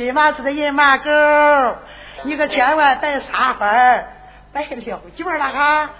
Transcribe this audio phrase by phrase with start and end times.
[0.00, 1.10] 今晚是的银马狗，
[2.22, 4.06] 你可千万别撒欢，
[4.50, 5.90] 别撂脚了哈。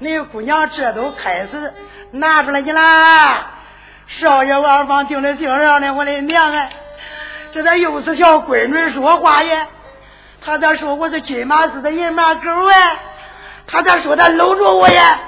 [0.00, 1.72] 那姑娘这都开始
[2.10, 3.52] 拿出来你啦。
[4.08, 6.68] 少爷王芳听着听着呢，我的娘啊，
[7.52, 9.68] 这咋又是小闺女说话呀？
[10.44, 12.96] 他咋说我是金马寺的银马狗哎？
[13.68, 15.20] 他咋说他搂着我呀？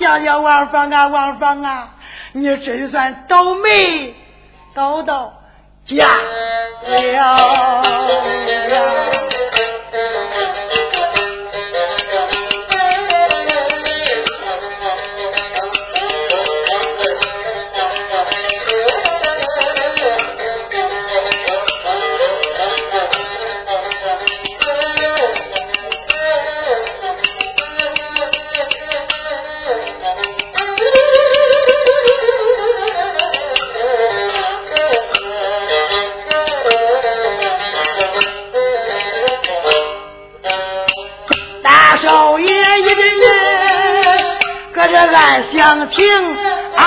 [0.00, 1.90] 想想王芳啊，王芳啊，
[2.32, 4.16] 你真算倒霉，
[4.74, 5.34] 倒到
[5.86, 6.52] 家了。
[44.96, 46.36] 暗相听，
[46.76, 46.84] 啊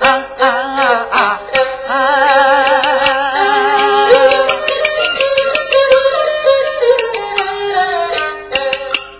[0.00, 0.06] 啊
[0.38, 1.40] 啊
[1.88, 1.92] 啊！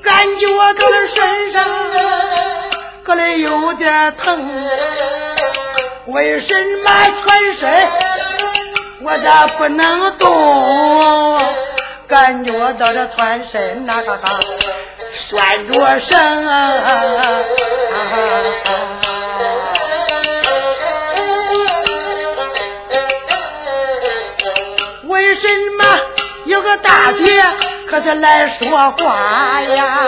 [0.02, 1.58] 感觉到了身上
[3.02, 4.38] 可能有点疼，
[6.06, 7.88] 为什么全身
[9.02, 9.24] 我这
[9.56, 11.40] 不能动？
[12.06, 14.38] 感觉到这全身那哈哈。
[15.30, 15.38] 拴
[15.70, 16.10] 着绳，
[25.04, 25.84] 为什么
[26.46, 27.40] 有个大姐
[27.88, 29.98] 可是来说话呀？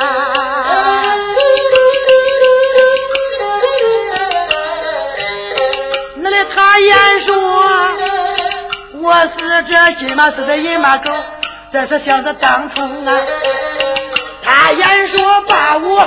[6.16, 7.32] 那里他言说
[8.94, 11.12] 我是这金马是这银马狗，
[11.72, 13.12] 这是想着当初啊。
[14.54, 16.06] 他言说把我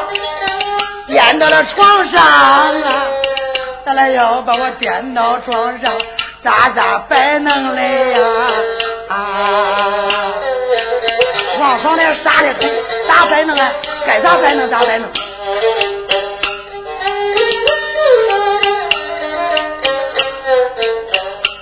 [1.07, 3.07] 颠到了床上啊，
[3.83, 5.97] 他来要把我颠到床上，
[6.43, 8.19] 咋咋摆弄嘞呀？
[9.09, 9.17] 啊！
[11.59, 12.71] 王芳来傻的很，
[13.07, 13.71] 咋摆弄啊？
[14.05, 15.09] 该咋摆弄咋摆弄。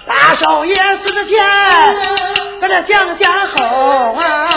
[0.06, 1.42] 大少爷死之前，
[2.60, 4.53] 搁这想想后啊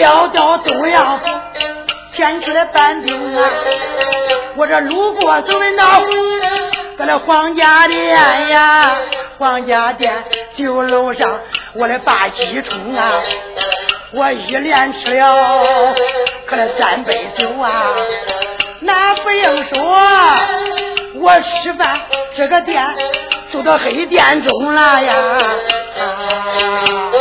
[0.00, 1.24] 要到东阳府，
[2.14, 3.50] 前去了搬兵啊！
[4.56, 5.84] 我这路过走人道，
[6.96, 8.98] 搁那黄家店呀，
[9.38, 10.24] 黄家店
[10.56, 11.38] 酒楼上，
[11.74, 13.20] 我的把鸡冲啊！
[14.12, 15.94] 我一连吃了
[16.46, 17.92] 可那三杯酒啊！
[18.80, 19.98] 那不用说，
[21.20, 22.00] 我吃饭
[22.36, 22.84] 这个店
[23.50, 25.14] 住到黑店中了呀！
[27.12, 27.15] 你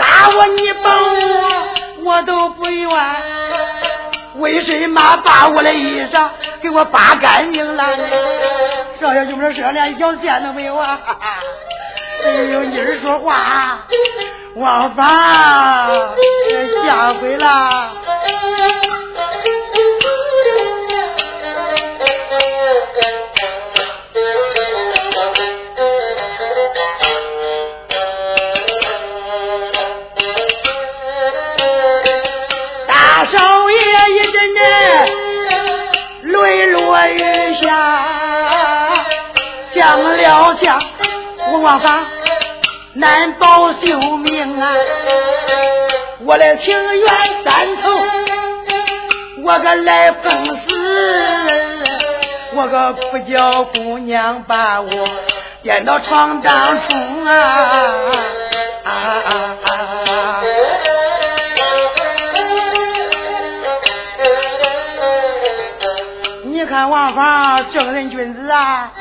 [0.00, 1.68] 打我，你帮我，
[2.04, 2.90] 我都不愿。
[4.36, 6.28] 为什么把我的衣裳
[6.62, 7.84] 给我扒干净了？
[8.98, 10.98] 少爷，就是这连一条线都没有啊！
[12.24, 13.80] 哎呦，妮儿说话，
[14.54, 15.06] 王芳，
[16.84, 17.92] 下回了。
[40.30, 40.80] 了降，
[41.52, 42.06] 我王芳
[42.94, 44.72] 难保性命啊！
[46.24, 47.08] 我的情缘
[47.44, 47.90] 三头，
[49.42, 50.60] 我个来碰死，
[52.54, 54.88] 我个不叫姑娘把我
[55.64, 57.34] 颠到床当中啊
[58.84, 58.92] 啊
[59.24, 60.42] 啊啊！
[66.44, 68.92] 你看王芳正人君子啊，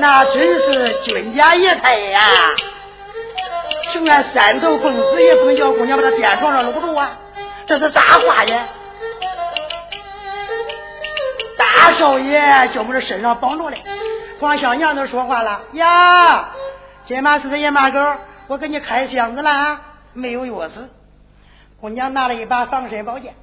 [0.00, 2.20] 那真是君家爷太呀！
[3.92, 7.18] 就俺三头蹦死也不能叫姑娘把他垫床上搂住啊！
[7.66, 8.66] 这是咋话呀？
[11.56, 12.40] 大少爷
[12.72, 13.82] 叫我们这身上绑着嘞，
[14.38, 16.50] 黄香娘都说话了呀！
[17.06, 17.98] 今晚是这野马狗，
[18.46, 19.80] 我给你开箱子了啊，
[20.12, 20.72] 没有钥匙。
[21.80, 23.34] 姑娘拿了一把防身宝剑，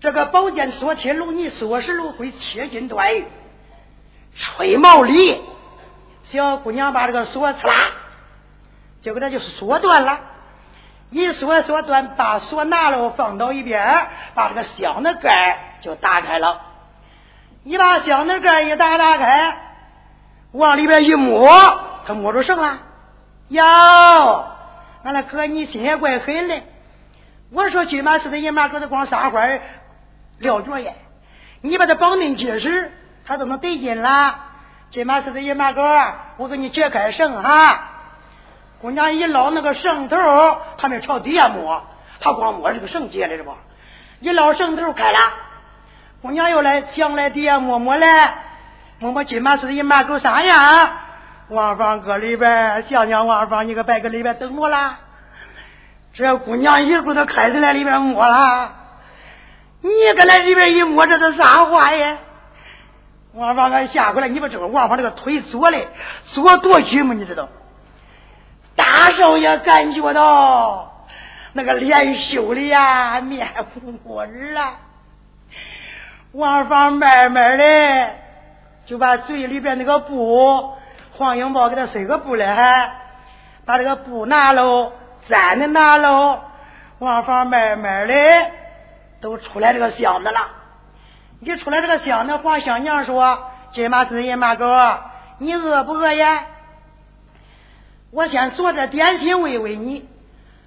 [0.00, 3.24] 这个宝剑说铁如泥，说石如灰，切金断玉，
[4.34, 5.42] 吹毛里。
[6.24, 7.74] 小姑娘把这个锁刺啦，
[9.02, 10.20] 就给他就缩断了。
[11.10, 16.60] 一锁锁断，把锁拿了，放到一边，把这个箱子盖就打开了。
[17.64, 19.58] 一把箱子盖一打打开，
[20.52, 21.50] 往里边一摸，
[22.06, 22.78] 他摸着什么？
[23.48, 23.64] 哟，
[25.02, 26.60] 俺那哥你心也怪狠的。
[27.52, 29.60] 我说军马司的人马搁这光撒欢
[30.38, 30.94] 撂脚耶，
[31.60, 32.92] 你把他绑定结实，
[33.26, 34.36] 他都能得劲了。
[34.90, 35.82] 金马司的人马哥，
[36.36, 37.88] 我给你解开绳哈。
[38.80, 40.16] 姑娘一捞那个绳头，
[40.78, 41.82] 他没朝底下摸，
[42.20, 43.54] 他光摸这个绳结的是不？
[44.20, 45.18] 一捞绳头开了，
[46.22, 48.34] 姑娘又来想来底下摸摸来，
[48.98, 50.90] 摸摸金马似的一马狗啥样？
[51.48, 54.98] 王芳搁里边想想，王芳你个别搁里边等我啦。
[56.12, 58.72] 这姑娘一股都开进来里边摸了，
[59.82, 62.18] 你搁来里边一摸，这是啥话呀？
[63.32, 65.78] 王芳俺下回来，你不知道王芳这个腿左的
[66.32, 67.14] 左多举吗？
[67.14, 67.48] 你知道？
[68.74, 71.06] 大少爷感觉到
[71.52, 74.72] 那个脸羞的呀，面红过耳了。
[76.32, 78.10] 王芳慢慢的
[78.86, 80.74] 就把嘴里边那个布，
[81.12, 82.92] 黄英宝给他塞个布来，还
[83.64, 84.92] 把这个布拿喽，
[85.28, 86.40] 粘的拿喽。
[86.98, 88.14] 王芳慢慢的
[89.20, 90.40] 都出来这个箱子了。
[91.40, 94.66] 一出来这个箱子，黄香娘说：“金马子、银马狗，
[95.38, 96.44] 你饿不饿呀？”
[98.12, 100.06] 我先做点点心喂喂你，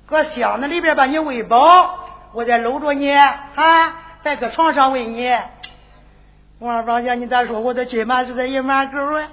[0.07, 1.99] 搁箱子里边把你喂饱，
[2.33, 5.31] 我再搂着你啊，再搁床上喂你。
[6.59, 7.59] 王芳姐，你咋说？
[7.59, 9.27] 我的金马是在银马狗啊！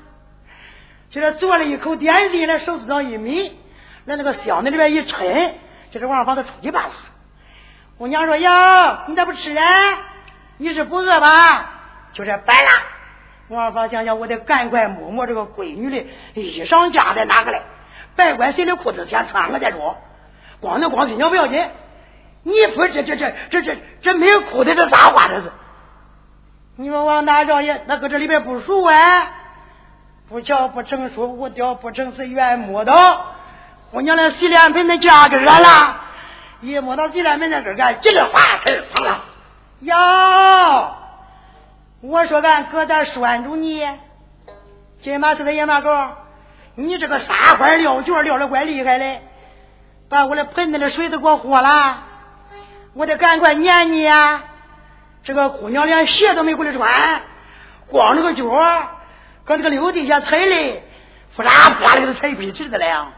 [1.08, 3.52] 就这做了一口点心，那手指上一抿，
[4.04, 5.52] 那那个箱子里边一抻，
[5.90, 6.92] 这是王芳都出去吧了。
[7.96, 8.50] 姑娘说：“哟，
[9.06, 9.64] 你咋不吃啊？
[10.60, 11.26] 你是不饿吧？”
[12.12, 12.68] 就这摆了。
[13.48, 17.62] 王二宝想想，我得赶快摸摸这个闺女的衣裳夹在哪个来。
[18.14, 19.96] 别管谁的裤子先穿个再说，
[20.60, 21.68] 光那光新娘不要紧。
[22.42, 25.50] 你说这这这这这这没有裤子这咋花这是？
[26.76, 28.94] 你说王大少爷那搁这里边不熟啊？
[30.28, 32.92] 不巧不成说无雕不成是原木的。
[33.90, 36.00] 姑娘的洗脸盆那架根了，
[36.60, 39.24] 一摸到洗脸盆那根儿，这个话儿放了。
[39.80, 40.94] 哟，
[42.02, 43.86] 我说俺哥咋拴住你？
[45.02, 45.90] 金马是的野马狗。
[46.74, 49.20] 你这个撒欢撂脚撂的怪厉害的，
[50.08, 52.04] 把我的盆子的水都给我喝了，
[52.94, 54.42] 我得赶快撵你呀！
[55.22, 57.22] 这个姑娘连鞋都没顾得穿，
[57.88, 58.44] 光着个脚，
[59.44, 60.82] 搁这个溜地下踩的，
[61.36, 63.08] 呼啦呼啦的都踩皮似的了！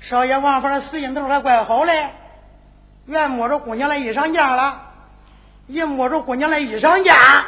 [0.00, 2.10] 少爷王芳的死劲头还怪好嘞，
[3.06, 4.91] 原摸着姑娘的衣裳架了，
[5.66, 7.44] 一摸着姑娘的衣裳架，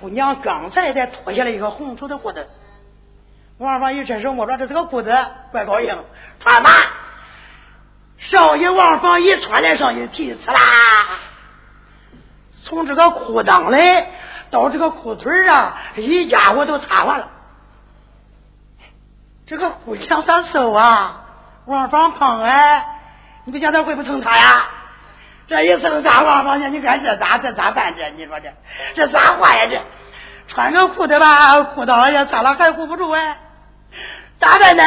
[0.00, 2.48] 姑娘刚才才脱下来一个红绸的裤子。
[3.58, 5.14] 王芳一伸手摸着，这是个裤子，
[5.52, 5.96] 怪高兴，
[6.40, 6.70] 穿吧。
[8.18, 10.60] 少爷王芳一穿来上一提，呲啦，
[12.64, 14.04] 从这个裤裆里
[14.50, 17.28] 到这个裤腿上，一家伙都擦完了。
[19.46, 21.24] 这个姑娘咋瘦啊？
[21.66, 23.00] 王芳胖哎，
[23.44, 24.68] 你不想他会不蹭擦呀？
[25.50, 28.08] 这一蹭擦，王芳讲，你看这咋这咋办这？
[28.10, 28.52] 你说这
[28.94, 29.66] 这咋换呀？
[29.68, 29.80] 这
[30.46, 33.36] 穿个裤子吧，裤裆也擦了，还护不住哎。
[34.38, 34.84] 咋办呢？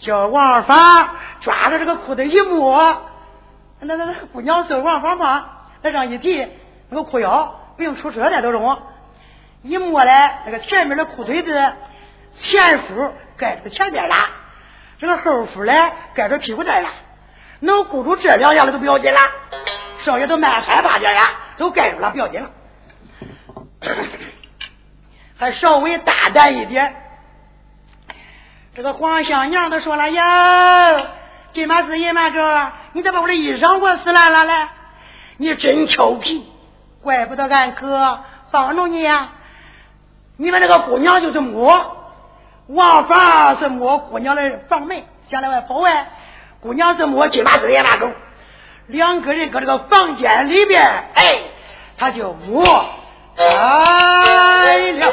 [0.00, 1.08] 叫王芳
[1.40, 3.02] 抓着这个裤子一摸，
[3.80, 5.44] 那那那姑娘是，王芳胖，
[5.82, 6.46] 那上一提，
[6.88, 8.80] 那个裤腰不用出车的都中，
[9.62, 11.72] 一摸来，那个前面的裤腿子
[12.30, 14.14] 前腹盖住前边了，
[15.00, 15.74] 这个后腹嘞
[16.14, 16.88] 盖着屁股蛋了，
[17.60, 19.18] 能顾住这两下的都不要紧了。
[20.04, 21.22] 少爷都蛮害怕点呀，
[21.56, 22.50] 都盖住了不要紧了，
[25.38, 26.94] 还稍微大胆一点。
[28.74, 30.22] 这个黄香娘都说了：“哟，
[31.54, 34.68] 金马是银马哥，你咋把我的衣裳给我撕烂了嘞？
[35.38, 36.46] 你真调皮，
[37.02, 38.20] 怪不得俺哥
[38.50, 39.30] 帮着你呀！
[40.36, 41.96] 你们这个姑娘就是摸，
[42.68, 46.10] 王芳是摸姑娘的房门，想在外跑哎。
[46.60, 48.10] 姑娘是摸金马是银马狗，
[48.86, 50.82] 两个人搁这个房间里边，
[51.14, 51.42] 哎，
[51.96, 52.64] 他就摸
[53.36, 55.06] 哎了。”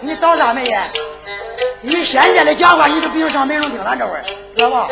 [0.00, 0.88] 你倒啥霉呀？
[1.80, 4.24] 你现在的讲话，你都不用上美容厅了，这会儿
[4.56, 4.88] 知道吧？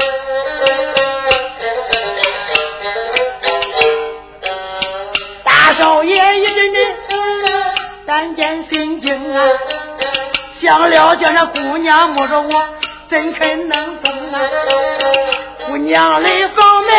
[5.45, 6.97] 大少爷一阵阵
[8.07, 9.49] 胆战心惊啊！
[10.61, 12.51] 想了叫那姑娘摸着我，
[13.09, 14.41] 怎肯能动啊？
[15.67, 16.91] 姑娘的房门，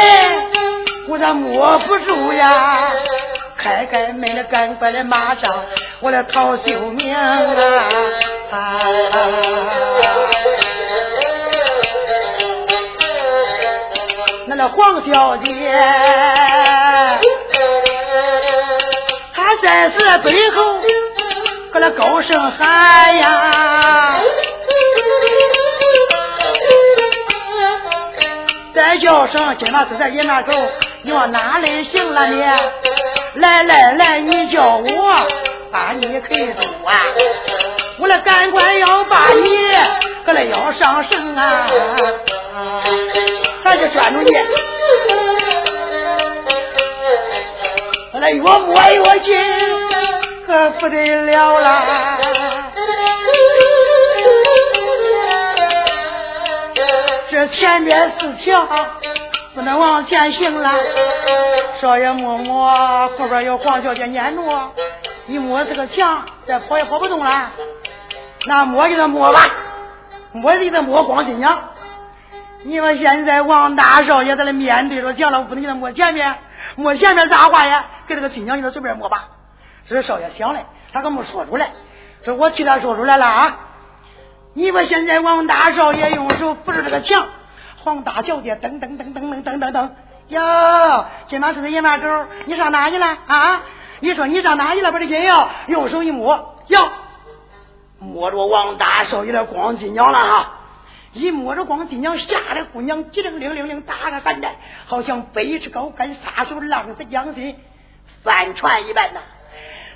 [1.09, 2.91] 我咋摸不住呀？
[3.63, 5.53] 开开门来，赶快来，马上
[5.99, 7.39] 我来讨救命啊！
[14.47, 15.71] 那那黄小姐，
[19.35, 20.79] 她在这背后
[21.71, 24.15] 搁那高声喊呀，
[28.73, 30.51] 再叫声今晚是在爷那口，
[31.03, 32.43] 你往哪里行了你？
[33.35, 35.27] 来来来，你叫我
[35.71, 36.99] 把你推走啊！
[37.97, 39.71] 我来赶快要把你
[40.25, 41.65] 搁那腰上绳啊！
[43.63, 44.31] 咱就拴住你，
[48.13, 49.33] 我来越摸越紧，
[50.45, 52.17] 可不得了啦！
[57.29, 58.67] 这前面是墙。
[59.53, 60.71] 不能往前行了，
[61.81, 64.71] 少爷摸摸后边有黄小姐撵着，
[65.27, 67.49] 一摸这个墙，再跑也跑不动了。
[68.45, 69.39] 那摸就得摸吧，
[70.31, 71.59] 摸就得摸光新娘。
[72.63, 76.35] 你说现在王大少爷在那面对着墙了，不能给他摸前面，
[76.75, 77.85] 摸前面咋话呀？
[78.05, 79.29] 给这个新娘你就随便摸吧。
[79.89, 80.59] 这是少爷想的，
[80.93, 81.71] 他可没说出来，
[82.23, 83.59] 这我替他说出来了啊。
[84.53, 87.25] 你们现在王大少爷用手扶着这个墙。
[87.83, 89.89] 黄大小姐噔噔噔噔噔噔噔噔，
[90.31, 92.07] 哟，今晚是个野马狗，
[92.45, 93.63] 你上哪去了啊？
[93.99, 94.91] 你说你上哪去了？
[94.91, 96.89] 把这金药用手一摸，哟，
[97.99, 100.53] 摸着王大少爷的光金娘了哈！
[101.11, 107.57] 一摸着光金娘，吓得姑娘急灵灵灵灵打个寒战，好像飞驰高杆，撒手浪子江心，
[108.23, 109.19] 翻船一般呐。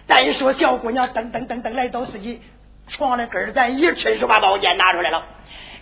[0.05, 2.41] 再说小姑娘噔噔噔噔来到自己
[2.89, 5.23] 床的根儿，咱一伸手把宝剑拿出来了。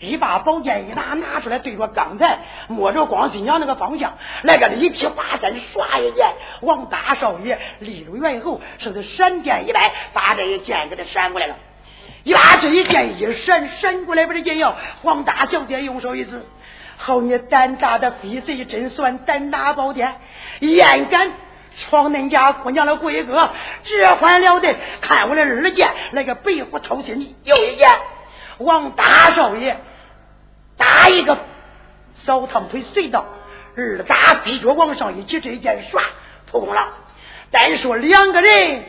[0.04, 11.56] 一把宝剑一拿，拿出来对着刚才摸着光新娘那个方向来个一劈华山，唰一剑，王大少爷立如猿猴，似是闪电一来，把这一剑给他闪过来了。
[12.24, 16.42] 一把这一剑一闪，闪过来把这剑要黄大小姐用手一指
[16.98, 20.16] ：“好你胆大的飞贼，真算胆大包天，
[20.60, 21.32] 焉敢
[21.90, 23.50] 闯恁家姑娘的闺阁？
[23.84, 24.76] 这还了得！
[25.02, 27.90] 看我的二剑，来个白虎掏心，又一剑，
[28.60, 29.78] 王大少爷。”
[30.78, 31.38] 打一个
[32.26, 33.26] 扫堂腿隧道，
[33.76, 36.02] 二打逼脚往上一起，这一剑唰
[36.52, 36.88] 破空了。
[37.52, 38.84] 单说两个人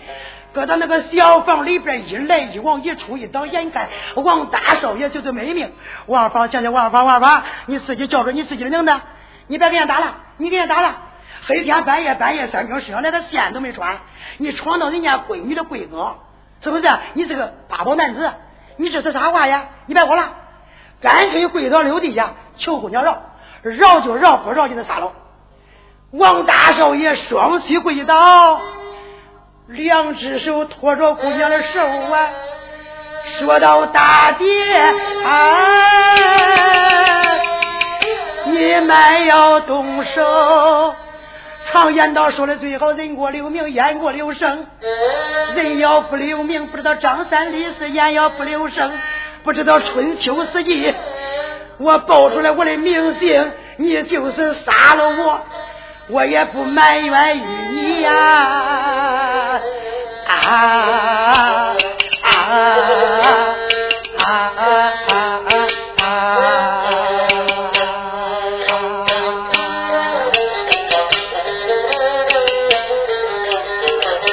[0.53, 5.71] 搁到那个小房里边一来一往一出一倒，眼看王大少爷就是没命。
[6.07, 9.00] 王芳想想王芳王芳，你自己叫着你自己的名字，
[9.49, 10.97] 你别给人打了，你给人打了。
[11.47, 13.99] 黑天半夜半夜三更身上连个线都没穿，
[14.38, 16.17] 你闯到人家闺女的闺阁，
[16.62, 16.88] 是不是？
[17.12, 18.33] 你是个八宝男子，
[18.79, 19.67] 你这是啥话呀？
[19.85, 20.37] 你别过了。
[21.01, 23.17] 干脆跪倒六地下求姑娘饶，
[23.63, 25.13] 饶就饶，不饶就那啥了。
[26.13, 28.61] 王大少爷双膝跪倒，
[29.67, 32.31] 两只手托着姑娘的手啊，
[33.39, 34.47] 说道：“大爹，
[38.47, 40.95] 你们要动手。
[41.73, 44.67] 常言道说的最好，人过留名，雁过留声。
[45.57, 48.93] 人要不留名，不知道张三李四；雁要不留声。”
[49.45, 50.95] 不知道春秋四季，
[51.77, 55.39] 我报出来我的名姓，你就是杀了我，
[56.09, 58.11] 我也不埋怨于你呀！
[60.27, 61.77] 啊啊
[62.23, 62.31] 啊
[64.25, 65.43] 啊啊！
[66.01, 66.07] 啊！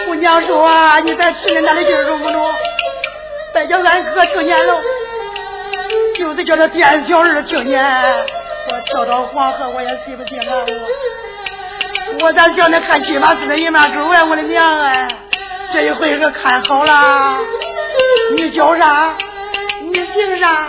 [0.08, 0.72] 我娘说
[1.04, 2.56] ：“你在吃的那里劲儿中不中？
[3.54, 4.82] 再叫俺哥听见了。”
[6.22, 10.64] 就是叫这店小二听见，我跳到黄河我也洗不清了！
[12.20, 14.24] 我我咋叫那看鸡巴似的一面狗啊！
[14.30, 15.08] 我的娘哎！
[15.74, 17.40] 这一回可看好了，
[18.36, 19.16] 你叫啥？
[19.82, 20.68] 你姓啥？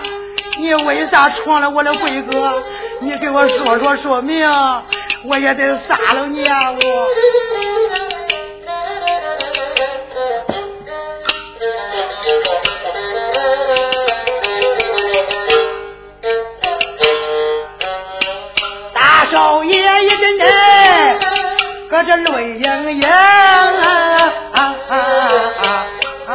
[0.59, 2.63] 你为啥闯了我的闺阁？
[3.01, 4.49] 你给我说说说明，
[5.27, 6.73] 我也得杀了你啊！
[6.73, 6.79] 我。
[19.33, 21.19] 老爷爷的人，
[21.89, 23.11] 搁这泪盈盈，啊
[24.53, 25.87] 啊啊
[26.29, 26.31] 啊！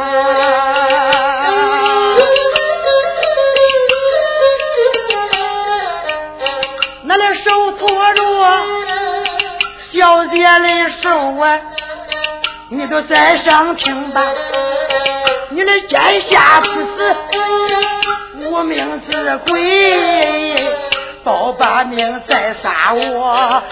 [7.06, 8.22] 的手托着
[9.92, 11.08] 小姐的手
[11.40, 11.60] 啊，
[12.68, 14.20] 你都在上听吧，
[15.50, 17.16] 你的奸下不死，
[18.50, 20.67] 无名之鬼。
[21.28, 23.62] 保把命再杀我，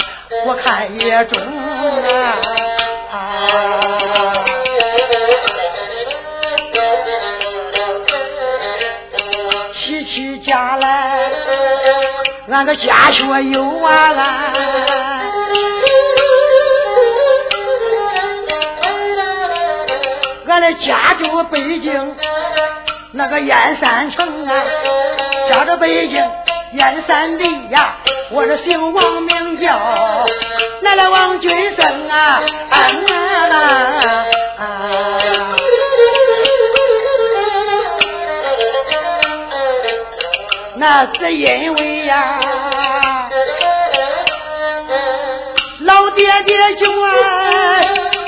[0.45, 1.41] 我看也中
[3.11, 3.49] 啊！
[9.73, 11.31] 起起家来，
[12.53, 14.53] 俺的家学有啊！
[20.47, 22.15] 俺的家住北京
[23.13, 24.53] 那个燕山城啊，
[25.51, 26.23] 家住北京
[26.77, 27.97] 燕山里呀，
[28.31, 29.75] 我这姓王名叫
[30.83, 32.39] 来王君生啊，
[40.75, 42.39] 那是因为呀，
[45.81, 47.81] 老爹爹就啊。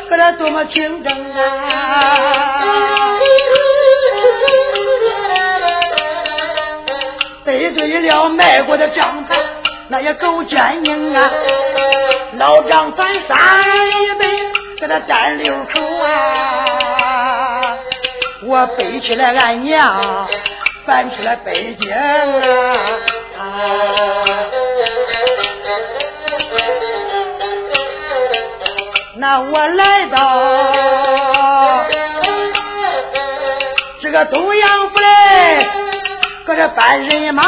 [0.09, 3.19] 可这多么清正啊！
[7.71, 9.39] 得罪了卖国的张盘，
[9.89, 11.31] 那也够坚硬啊！
[12.39, 13.35] 老张反杀
[13.65, 14.27] 一辈，
[14.81, 17.77] 给他占六口啊！
[18.45, 20.27] 我背起来俺娘，
[20.87, 22.03] 搬起来北京啊！
[29.17, 30.17] 那我来到
[34.01, 35.59] 这个东阳府来，
[36.49, 37.43] 搁这办人马，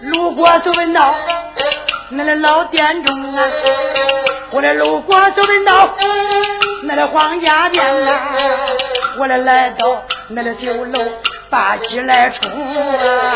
[0.00, 1.14] 路过就问道，
[2.10, 3.48] 那的老店中啊，
[4.50, 5.96] 我的路过就问道，
[6.82, 8.28] 那的黄家店啊，
[9.16, 11.00] 我来来到那的酒楼。
[11.48, 13.32] 把鸡来冲啊！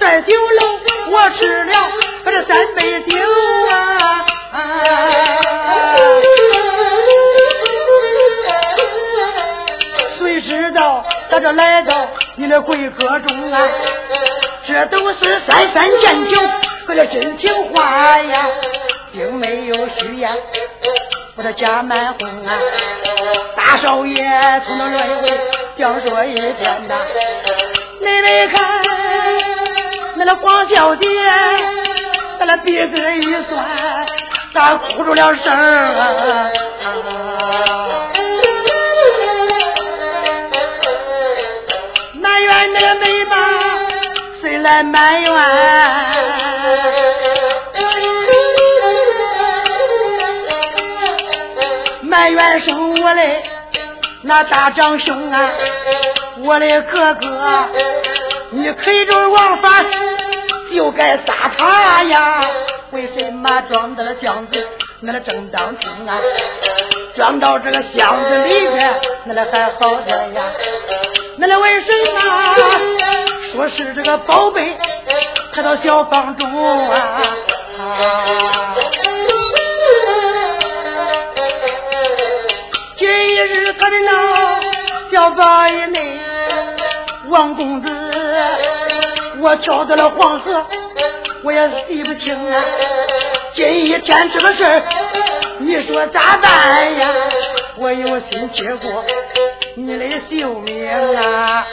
[0.00, 1.74] 在酒楼我吃了
[2.30, 3.18] 这三杯酒
[3.68, 4.24] 啊！
[10.16, 13.60] 谁知道他这来到你的贵客中啊？
[14.64, 16.40] 这都是三三见酒，
[16.86, 18.46] 可这真情话呀，
[19.12, 20.30] 并没有虚言。
[21.36, 22.56] 我的家满红啊，
[23.56, 24.22] 大少爷
[24.66, 25.28] 从那来回
[25.76, 26.94] 讲说一天呐。
[28.00, 28.82] 妹妹看，
[30.14, 31.08] 那个黄小姐，
[32.40, 34.06] 他那鼻子一酸，
[34.54, 36.50] 咋哭出了声啊？
[42.14, 43.36] 埋怨那个妹妈，
[44.40, 45.30] 谁来埋怨？
[52.00, 53.22] 埋怨生我的
[54.22, 55.50] 那大长兄啊，
[56.38, 57.68] 我的哥哥，
[58.52, 59.68] 你开着王法
[60.70, 62.44] 就该杀他呀！
[62.92, 64.68] 为什么装到了箱子
[65.00, 66.18] 那了正当中啊？
[67.16, 70.42] 装到这个箱子里边，那了还好点呀？
[71.36, 72.56] 那了为什么
[73.52, 74.76] 说是这个宝贝
[75.54, 77.22] 他到小房中啊？
[82.96, 84.60] 今日他的那
[85.10, 86.20] 小八爷妹
[87.28, 87.88] 王公子，
[89.40, 90.66] 我跳到了黄河，
[91.42, 92.64] 我也记不清啊。
[93.54, 94.82] 今一天这个事儿，
[95.58, 97.08] 你说咋办呀？
[97.76, 99.04] 我有心接过
[99.76, 101.64] 你的性命啊！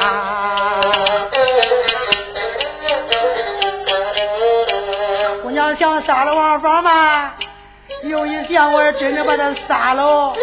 [5.44, 7.34] 姑娘想杀了王芳吗？
[8.04, 10.34] 有一想，我真的把他杀了。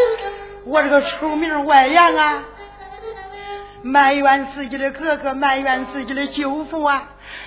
[0.67, 2.43] 我这个臭名外扬啊，
[3.83, 7.03] 埋怨自己的哥哥，埋怨自己的舅父啊！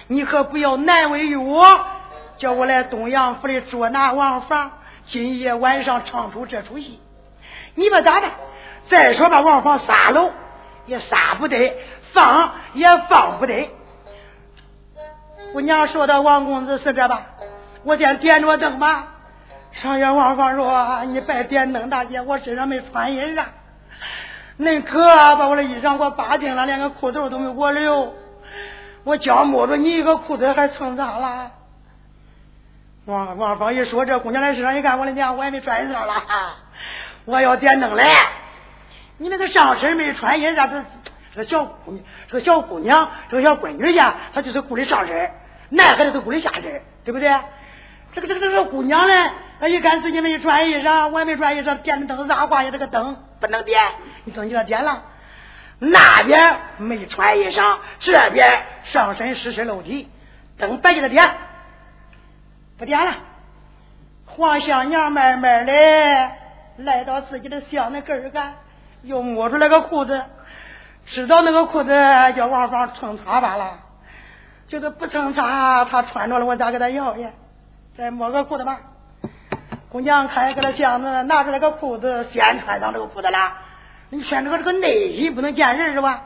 [0.08, 1.66] 你可不要难为我，
[2.38, 4.72] 叫我来东阳府里捉拿王房，
[5.10, 7.00] 今夜晚上唱出这出戏，
[7.76, 8.32] 你把咋办？
[8.90, 10.32] 再说把王房杀了
[10.86, 11.76] 也杀不得，
[12.14, 13.70] 放也放不得。
[15.54, 17.24] 我娘说的王公子是这吧？
[17.84, 19.14] 我先点着灯吧。
[19.72, 23.44] 上院王芳说：“你别点灯，大姐，我身上没穿衣裳。
[24.58, 28.16] 恁可把我的衣裳给我扒净了，连个裤头都没给我留。
[29.08, 31.52] 我脚摸着你一个裤子还蹭脏了？”
[33.06, 36.24] 王王芳一说，这姑娘来身上一看，我的娘，我也没穿衣裳了。
[37.24, 38.10] 我要点灯来。
[39.18, 40.84] 你那个上身没穿衣裳，这
[41.34, 45.32] 这个小姑娘，这个小姑娘，这个小闺女家，她就是顾的上身，
[45.70, 47.34] 男孩子都顾的下身，对不对？
[48.12, 53.16] 这个这个这个姑娘呢，她一看自己没穿衣裳，我也没穿衣裳，点的灯，咋挂呀这个灯？
[53.40, 53.82] 不能点，
[54.26, 55.04] 你总叫点了。
[55.80, 60.10] 那边没穿衣裳，这边上身湿湿露体，
[60.58, 61.24] 等白着点，
[62.78, 63.14] 不点了。
[64.26, 65.72] 黄香娘慢慢的
[66.78, 68.56] 来到自己的箱子根儿干，
[69.04, 70.24] 又摸出来个裤子，
[71.06, 71.90] 知道那个裤子
[72.36, 73.80] 叫王芳蹭擦罢了，
[74.68, 77.28] 就是不蹭擦，他穿着了，我咋给他要去？
[77.96, 78.80] 再摸个裤子吧。
[79.90, 83.54] 姑娘开开了箱子，拿出来个裤子，先穿上这个裤子了。
[84.10, 86.24] 你穿这个这个内衣不能见人是吧？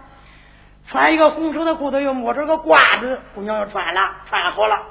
[0.88, 4.82] 穿一个红绸的裤子，又摸着个褂子，姑娘又穿了，穿好了。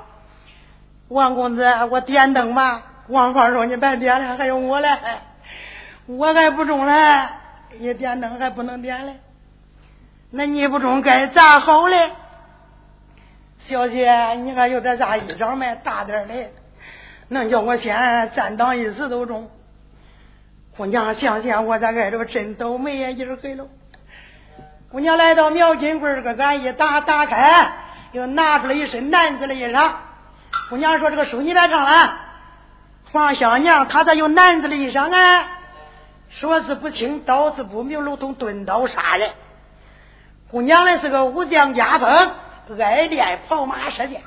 [1.08, 2.82] 王公子，我点灯吧。
[3.08, 4.88] 王芳说：“你别点了，还有我嘞，
[6.06, 7.28] 我还不中嘞，
[7.78, 9.16] 你点灯还不能点嘞。
[10.30, 12.12] 那你不中该咋好嘞？
[13.58, 15.76] 小姐，你还有点啥衣裳没？
[15.82, 16.34] 大点的，
[17.28, 19.50] 能叫我先暂当一时都中。”
[20.80, 23.10] 姑娘想想，我这挨着真倒霉呀！
[23.10, 23.66] 一儿黑了。
[24.90, 27.70] 姑娘来到苗金柜儿，个俺一打打开，
[28.12, 29.90] 又拿出来一身男子的衣裳。
[30.70, 32.16] 姑娘说：“这个书你别唱了。”
[33.12, 35.48] 黄香娘她咋有男子的衣裳啊？
[36.30, 39.32] 说字不清，道字不明，如同钝刀杀人。
[40.50, 42.32] 姑娘呢是个武将家风，
[42.80, 44.22] 爱练跑马射箭。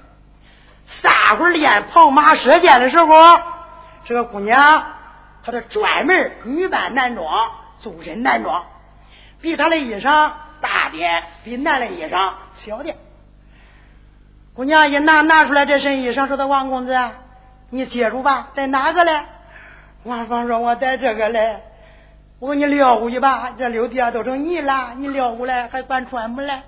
[1.02, 3.40] 啥会练跑马射箭的时候，
[4.06, 4.93] 这个姑娘。
[5.44, 8.64] 他是专门女扮男装，做身男装，
[9.42, 12.96] 比他的衣裳大点，比男的衣裳小点。
[14.56, 16.98] 姑娘一拿拿出来这身衣裳，说：“的王公子，
[17.72, 19.26] 你接住吧，带哪个嘞？”
[20.06, 21.60] 王芳说：“我带这个嘞。”
[22.40, 26.62] 我给你撂过去吧，这六地都成泥了，你撂过来还管穿不嘞？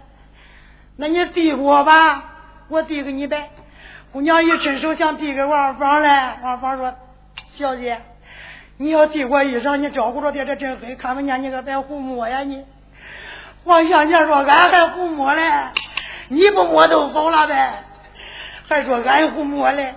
[0.97, 2.23] 那你递给我吧，
[2.69, 3.51] 我递给你呗。
[4.11, 6.09] 姑娘一伸手想递给王芳嘞，
[6.43, 6.93] 王芳说
[7.57, 8.01] ：“小姐。”
[8.77, 12.65] 你要递我衣裳，你照顾着点，这真黑，看不见你可别胡摸呀你。
[13.63, 15.49] 黄香姐说：“俺还胡摸嘞，
[16.27, 17.83] 你不摸都好了呗，
[18.67, 19.95] 还说俺胡摸嘞。”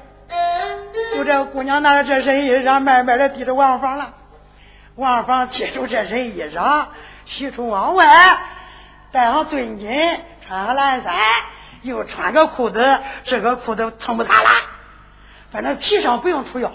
[1.14, 4.14] 就这姑娘拿着这身衣裳，慢慢的递着王芳了。
[4.94, 6.86] 王芳接住这身衣裳，
[7.26, 8.06] 喜出望外，
[9.10, 11.14] 戴上尊巾，穿上蓝衫，
[11.82, 14.48] 又穿个裤子，这个裤子撑不塌了，
[15.50, 16.70] 反正提上不用出腰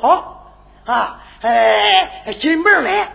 [0.85, 1.21] 啊。
[1.43, 3.09] 哎，进门来，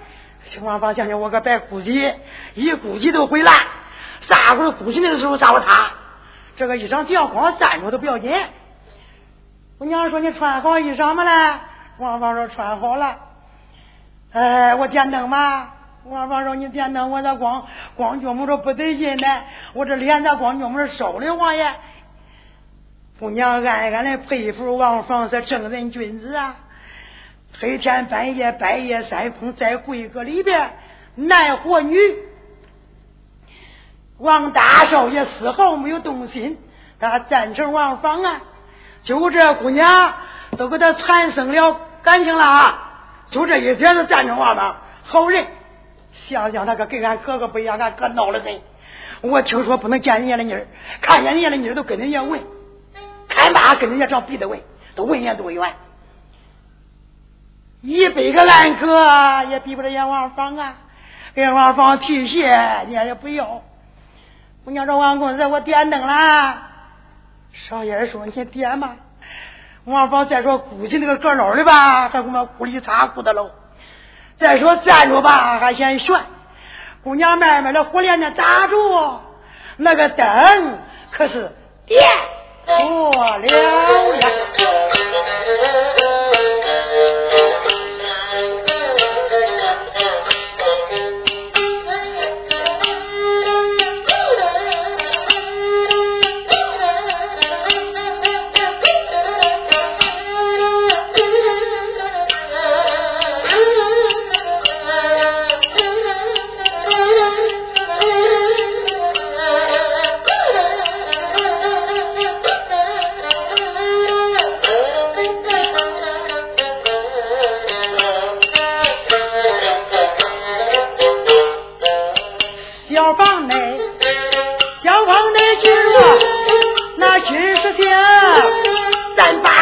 [0.60, 2.12] 王芳想想，我个白估计，
[2.54, 3.54] 一估计都会烂。
[4.20, 5.92] 啥会儿估计那个时候，啥会塌？
[6.56, 8.30] 这个衣裳只要光站着都不要紧。
[9.78, 11.30] 我娘说你穿好衣裳没嘞？
[11.96, 13.16] 王芳说穿好了。
[14.34, 15.74] 哎，我点灯吧。
[16.04, 19.26] 王芳说你点灯，我咋光光觉摸着不得劲呢。
[19.72, 21.76] 我这脸咋光觉摸着烧的慌呀？
[23.18, 26.56] 姑娘暗暗的佩服王芳是正人君子啊。
[27.60, 30.70] 黑天半夜，半夜三更，在贵阁里边，
[31.16, 31.98] 男和女，
[34.18, 36.56] 王大少爷丝毫没有动心，
[37.00, 38.42] 他赞成王芳啊。
[39.02, 40.14] 就这姑娘
[40.56, 42.84] 都给他产生了感情了啊！
[43.30, 45.44] 就这一点子赞成王芳，好人。
[46.12, 48.60] 想想那个跟俺哥哥不一样，俺哥闹了人。
[49.20, 50.66] 我听说不能见人家的妮儿，
[51.00, 52.40] 看见人家的妮儿都跟人家问，
[53.28, 54.60] 看吧跟人家长鼻子闻，
[54.94, 55.74] 都闻言多远。
[57.80, 60.74] 一百个烂哥也比不了阎王房啊！
[61.34, 63.62] 阎王房提鞋，人家也不要。
[64.64, 66.58] 我娘说王公子，我点灯了。
[67.52, 68.96] 少爷说你点吧。
[69.84, 73.52] 王芳再说估计那个阁楼的吧，还恐怕鼓里擦裤子喽。
[74.38, 76.20] 再说站着吧，还嫌悬。
[77.04, 79.20] 姑娘慢慢的火链子打住，
[79.76, 80.78] 那个灯
[81.12, 81.52] 可是
[81.86, 82.02] 点
[82.66, 85.07] 错了呀。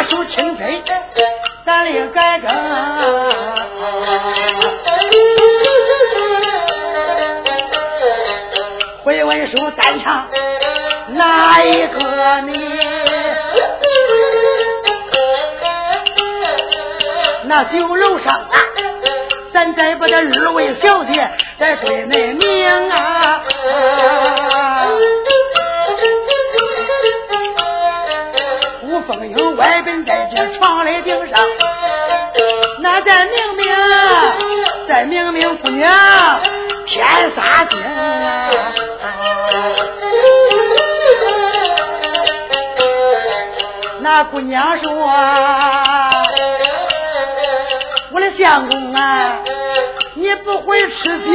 [0.09, 0.83] 书清贼
[1.65, 2.51] 咱也改正
[9.03, 10.29] 回文书单唱
[11.09, 12.81] 哪一个你
[17.45, 18.49] 那酒楼上
[19.53, 23.43] 咱再把这二位小姐再对恁明啊
[29.57, 31.45] 凤英外奔在这床来顶上，
[32.81, 33.67] 那再明明，
[34.87, 35.91] 再明明姑娘
[36.87, 38.51] 天杀精啊！
[44.01, 44.93] 那姑娘说
[48.13, 49.39] ：“我的相公啊，
[50.15, 51.27] 你不会吃酒，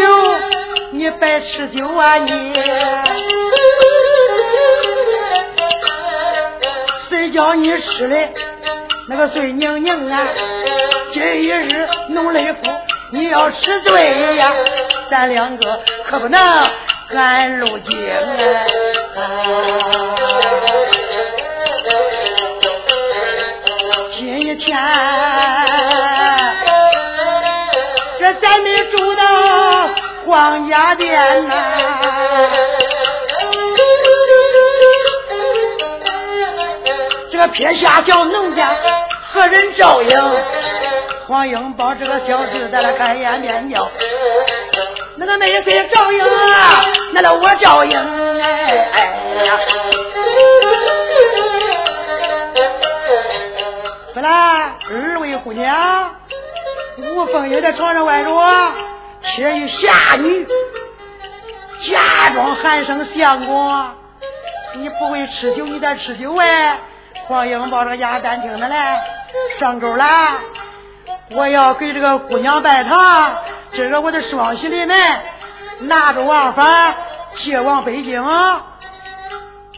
[0.91, 2.53] 你别吃酒啊你！
[7.31, 8.15] 叫你吃的
[9.07, 10.27] 那个醉宁宁啊？
[11.13, 12.59] 今一日弄雷府，
[13.11, 14.51] 你要吃醉呀，
[15.09, 16.39] 咱两个可不能
[17.09, 17.97] 赶路径
[19.15, 19.23] 啊！”
[24.63, 24.77] 天，
[28.19, 29.23] 这咱没住到
[30.27, 31.55] 皇家店呐，
[37.41, 38.69] 个撇下叫农家
[39.33, 40.21] 何人照应？
[41.27, 43.89] 黄英宝这个小子在那开眼面叫，
[45.15, 47.97] 那个没谁照应啊，那个我照应
[48.39, 49.01] 哎哎
[49.45, 49.59] 呀。
[54.13, 56.15] 本来，二位姑娘，
[56.97, 58.31] 吴凤英在床上歪着，
[59.23, 60.45] 且与下女
[61.89, 63.89] 假装喊声相公。
[64.75, 66.79] 你不会吃酒，你再吃酒哎！
[67.27, 68.75] 黄英抱着鸭蛋听着嘞，
[69.59, 70.05] 上钩了。
[71.31, 73.35] 我要给这个姑娘拜堂，
[73.71, 74.97] 今个我的双喜临门，
[75.81, 76.95] 拿着王法
[77.43, 78.21] 接往北京，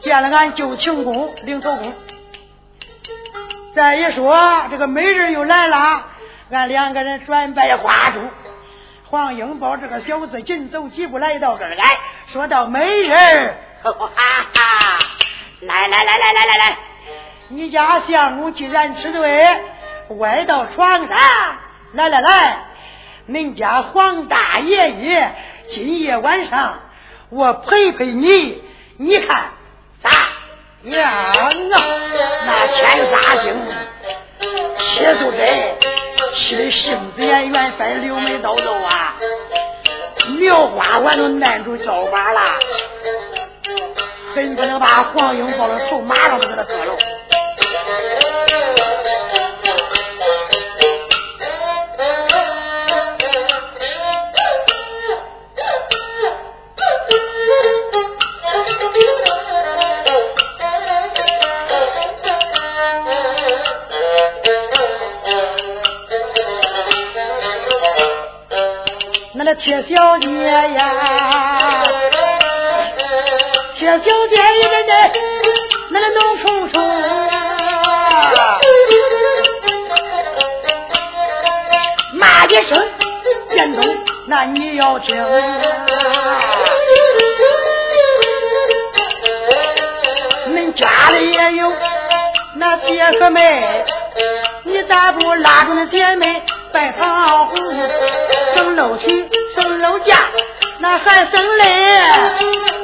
[0.01, 1.93] 见了俺舅庆公领头公。
[3.75, 4.36] 再一说，
[4.71, 6.06] 这个美人又来了，
[6.51, 8.19] 俺两个人转拜花烛。
[9.10, 11.84] 黄英宝这个小子紧走几步来到这儿来，
[12.32, 14.10] 说到美人，哈哈，
[15.62, 16.77] 来来来来来来来，
[17.54, 19.48] 你家相公既然吃醉，
[20.18, 21.18] 歪到床上，
[21.94, 22.58] 来来来，
[23.30, 25.32] 恁家黄大爷爷
[25.70, 26.80] 今夜晚上
[27.30, 28.63] 我陪陪你，
[28.98, 29.52] 你看
[30.02, 30.10] 咋？
[30.82, 31.32] 娘啊，
[32.46, 33.56] 那天杀星，
[34.80, 35.76] 切素贞，
[36.36, 39.13] 气的性子也元分，柳眉刀肉啊，
[40.39, 42.42] 苗花丸都难住脚把了，
[44.34, 46.98] 恨不能把黄英抱的头马上都给他割了。
[69.55, 70.27] 铁小姐
[70.73, 71.83] 呀，
[73.75, 75.12] 铁小姐一个人
[75.89, 76.53] 那个怒冲
[82.45, 82.88] 一声
[83.49, 85.15] 电动，那你要听，
[90.49, 91.71] 恁家里也有
[92.56, 93.86] 那姐和妹，
[94.63, 97.58] 你咋不拉住那姐妹拜堂红，
[98.56, 99.29] 生楼去？
[99.56, 100.15] 生老嫁，
[100.79, 102.01] 那还生嘞？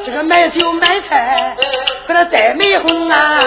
[0.05, 1.55] 这个买酒买菜，
[2.07, 3.39] 可那再没红啊！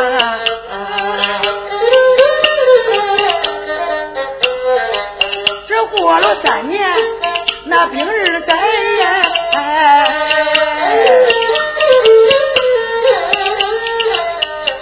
[6.12, 6.79] 过了三年，
[7.64, 9.22] 那兵日在呀，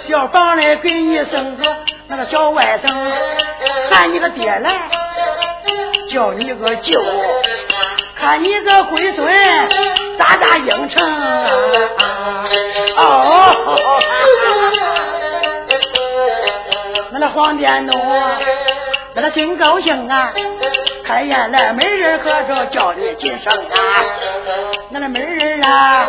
[0.05, 1.63] 小房里给你生个
[2.09, 2.93] 那个小外甥，
[3.89, 4.89] 喊你个爹来，
[6.11, 7.01] 叫你个舅。
[8.19, 9.33] 看你个龟孙
[10.19, 11.09] 咋咋应承
[11.97, 12.45] 啊！
[12.97, 13.55] 哦，
[17.13, 17.97] 那那黄殿东，
[19.15, 20.33] 那他真高兴啊！
[21.11, 23.77] 开宴来，没人喝着叫你几声啊！
[24.91, 26.07] 那那没人啊，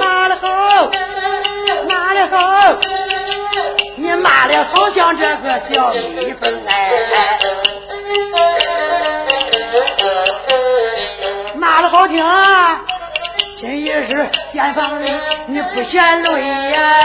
[0.00, 0.90] 骂的好，
[1.86, 2.78] 骂的好，
[3.96, 6.90] 你骂的好像这个小蜜蜂哎。
[11.56, 12.24] 骂的好听，
[13.60, 15.12] 今夜是见房里
[15.46, 17.00] 你不嫌累呀？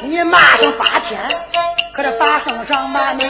[0.08, 1.20] 你骂上八天，
[2.00, 3.22] 可这八声上骂你。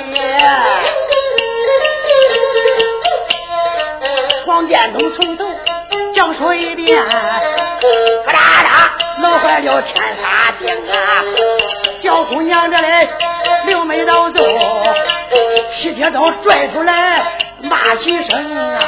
[4.47, 5.45] 黄建东从头
[6.15, 11.25] 讲说一遍，咔哒哒闹坏了天杀精啊！
[12.01, 12.87] 小姑娘这里
[13.67, 14.45] 刘眉倒走。
[15.73, 17.25] 七铁刀拽出来，
[17.63, 18.79] 骂几声啊！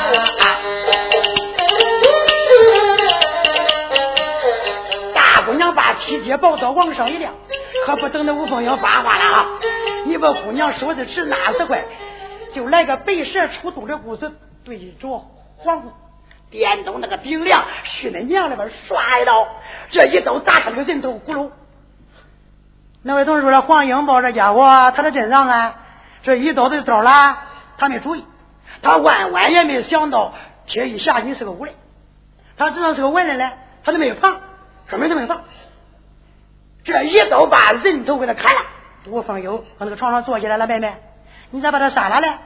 [5.12, 7.32] 大姑娘把七节宝刀往上一亮，
[7.86, 9.46] 可不等那吴凤英发话了啊！
[10.04, 11.84] 你把姑娘说的是哪是怪，
[12.54, 14.30] 就来个白蛇出洞的故事，
[14.64, 15.24] 对着
[15.56, 15.92] 黄姑
[16.50, 19.48] 电动那个顶梁，去那娘里边刷一刀，
[19.90, 21.50] 这一刀砸他那个人头骨噜。
[23.02, 25.80] 那位同志说了，黄英宝这家伙他的阵上啊，
[26.22, 27.38] 这一刀就刀了，
[27.78, 28.24] 他没注意，
[28.82, 30.34] 他万万也没想到
[30.66, 31.74] 铁一侠你是个武人，
[32.56, 33.50] 他知道是个文人嘞，
[33.82, 34.40] 他都没防，
[34.86, 35.42] 根本就没防，
[36.84, 38.62] 这一刀把人头给他砍了。
[39.04, 40.94] 杜凤友搁那个床上坐起来了，妹妹，
[41.50, 42.38] 你咋把他杀了嘞？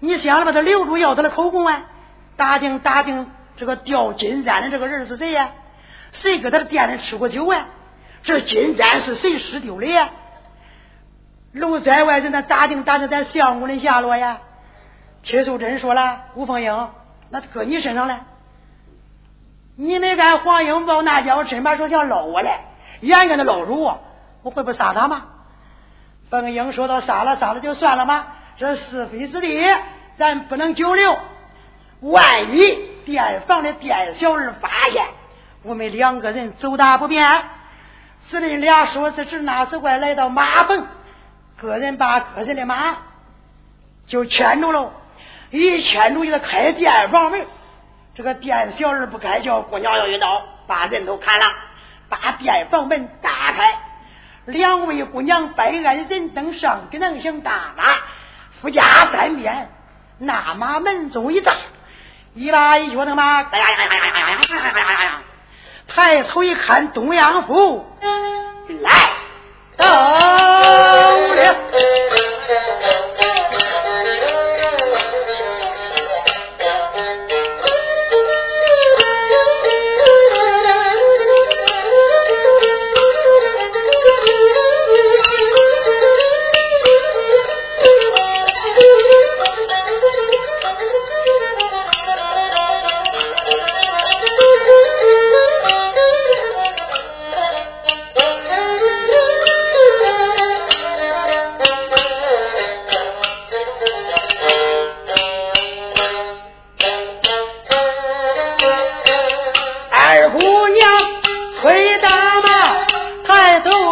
[0.00, 1.82] 你想把他留住，要他的口供啊？
[2.36, 5.50] 打听打听，这个吊金簪的这个人是谁呀？
[6.12, 7.66] 谁搁他的店里吃过酒啊？
[8.22, 10.10] 这金簪是谁失丢的呀？
[11.52, 14.38] 楼在外人，咱打听打听咱相公的下落呀？
[15.22, 16.88] 铁素贞说了，吴凤英，
[17.30, 18.20] 那搁你身上了。
[19.76, 22.60] 你没看黄英抱那家伙真把手想捞我来，
[23.00, 24.00] 眼看他捞住我，
[24.42, 25.26] 我会不杀他吗？
[26.30, 28.26] 凤英说到：“杀了杀了就算了吗？
[28.56, 29.64] 这是非之地，
[30.16, 31.16] 咱不能久留。
[32.00, 32.60] 万一
[33.04, 35.04] 店房的店小二发现
[35.62, 37.24] 我们两个人走打不便，
[38.26, 40.86] 司令俩说是指那时快来到马棚，
[41.56, 42.96] 个人把个人的马
[44.06, 44.92] 就牵住了，
[45.50, 47.46] 一牵住一个开店房门，
[48.14, 51.46] 这个店小二不开，叫姑娘要一刀把人都砍了，
[52.08, 53.78] 把店房门打开，
[54.46, 57.84] 两位姑娘摆案人等上去能行大马，
[58.60, 59.68] 夫家三边，
[60.18, 61.54] 那马门中一大，
[62.34, 63.94] 一拉一脚的马，呀呀呀呀呀呀呀
[64.48, 65.22] 呀呀呀呀！
[65.86, 67.86] 抬头一看，东阳府
[68.68, 68.90] 来
[69.76, 70.58] 到了。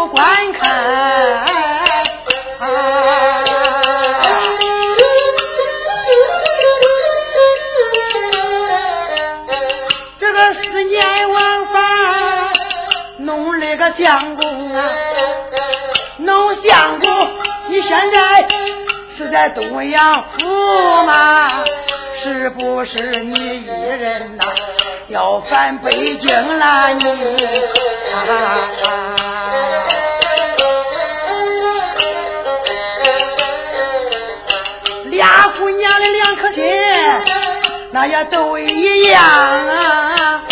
[0.08, 1.44] 观看，
[10.18, 12.52] 这个十年往返
[13.18, 14.90] 弄了个相公啊，
[16.18, 17.28] 弄相公，
[17.68, 18.46] 你现在
[19.16, 20.44] 是在东阳府
[21.04, 21.64] 吗？
[22.22, 24.44] 是不是你一人呐？
[25.08, 27.04] 要返北京了你？
[28.24, 28.68] 俩
[37.96, 40.42] 那也都一样啊。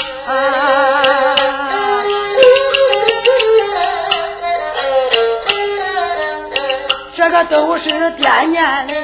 [7.14, 8.94] 这个都是惦念的，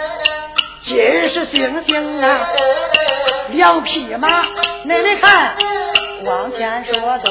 [0.87, 2.48] 今日星星啊，
[3.50, 4.26] 两匹马，
[4.85, 5.55] 妹妹看，
[6.24, 7.31] 往前说走，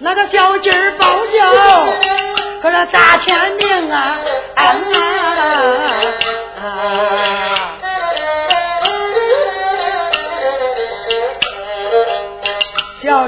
[0.00, 1.50] 那个小鸡儿报叫，
[2.60, 4.18] 可是大天明啊，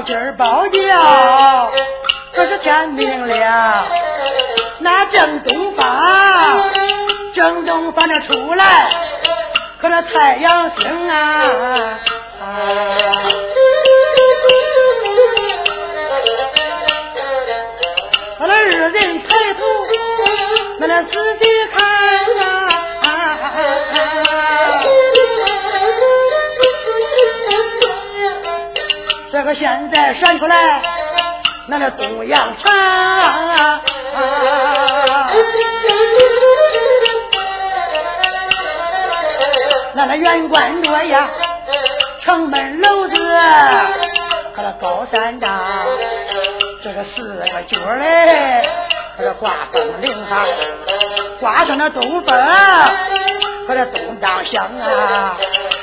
[0.05, 1.71] 今儿报叫，
[2.33, 3.85] 可是天明了。
[4.79, 6.71] 那正东方，
[7.33, 8.89] 正东方的出来，
[9.81, 11.41] 可那太阳星啊！
[18.39, 19.65] 我那二人抬头，
[20.79, 21.45] 那那司机
[29.53, 30.81] 现在闪出来，
[31.67, 32.71] 那那东阳城。
[39.93, 41.27] 那那远观着呀，
[42.21, 43.15] 城门楼子，
[44.55, 45.83] 可那高山大，
[46.81, 48.61] 这个四个角嘞，
[49.17, 50.45] 可这挂风铃哈，
[51.41, 52.33] 挂上那东风，
[53.67, 55.35] 可这东张响啊，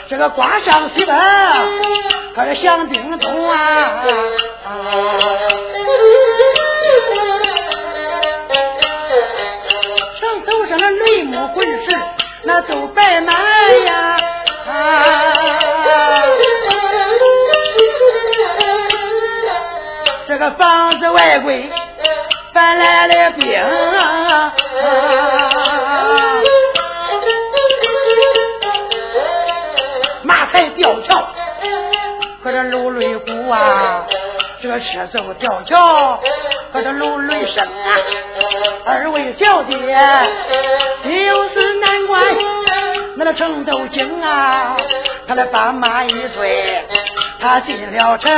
[0.09, 1.15] 这个挂上西风，
[2.37, 4.05] 可是响叮咚啊。
[10.21, 11.89] 城头上的雷木棍石，
[12.45, 13.35] 那都摆满
[13.87, 14.17] 呀。
[20.29, 21.69] 这个房子外 围
[22.53, 23.51] 搬来了兵，
[23.99, 24.53] 马
[32.57, 34.07] 这楼擂鼓啊，
[34.63, 36.19] 这个车走吊桥，
[36.73, 37.99] 可这楼擂声啊。
[38.87, 39.77] 二位小姐，
[41.03, 42.25] 心是难关，
[43.17, 44.75] 那个城头精啊，
[45.29, 46.83] 他来把马一催，
[47.39, 48.33] 他进了城。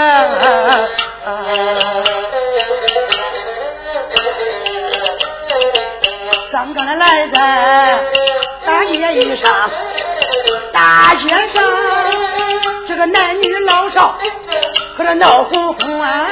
[6.50, 8.00] 刚刚的来在
[8.66, 9.70] 大街一上，
[10.72, 11.62] 大街上
[12.98, 14.18] 个男女老少
[14.96, 16.26] 可这闹哄哄啊。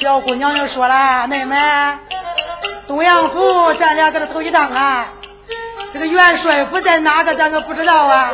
[0.00, 1.56] 小姑娘就说了：“妹妹，
[2.88, 5.08] 东阳府咱俩搁这头一趟啊，
[5.92, 8.32] 这个元帅府在哪个，咱可不知道啊。”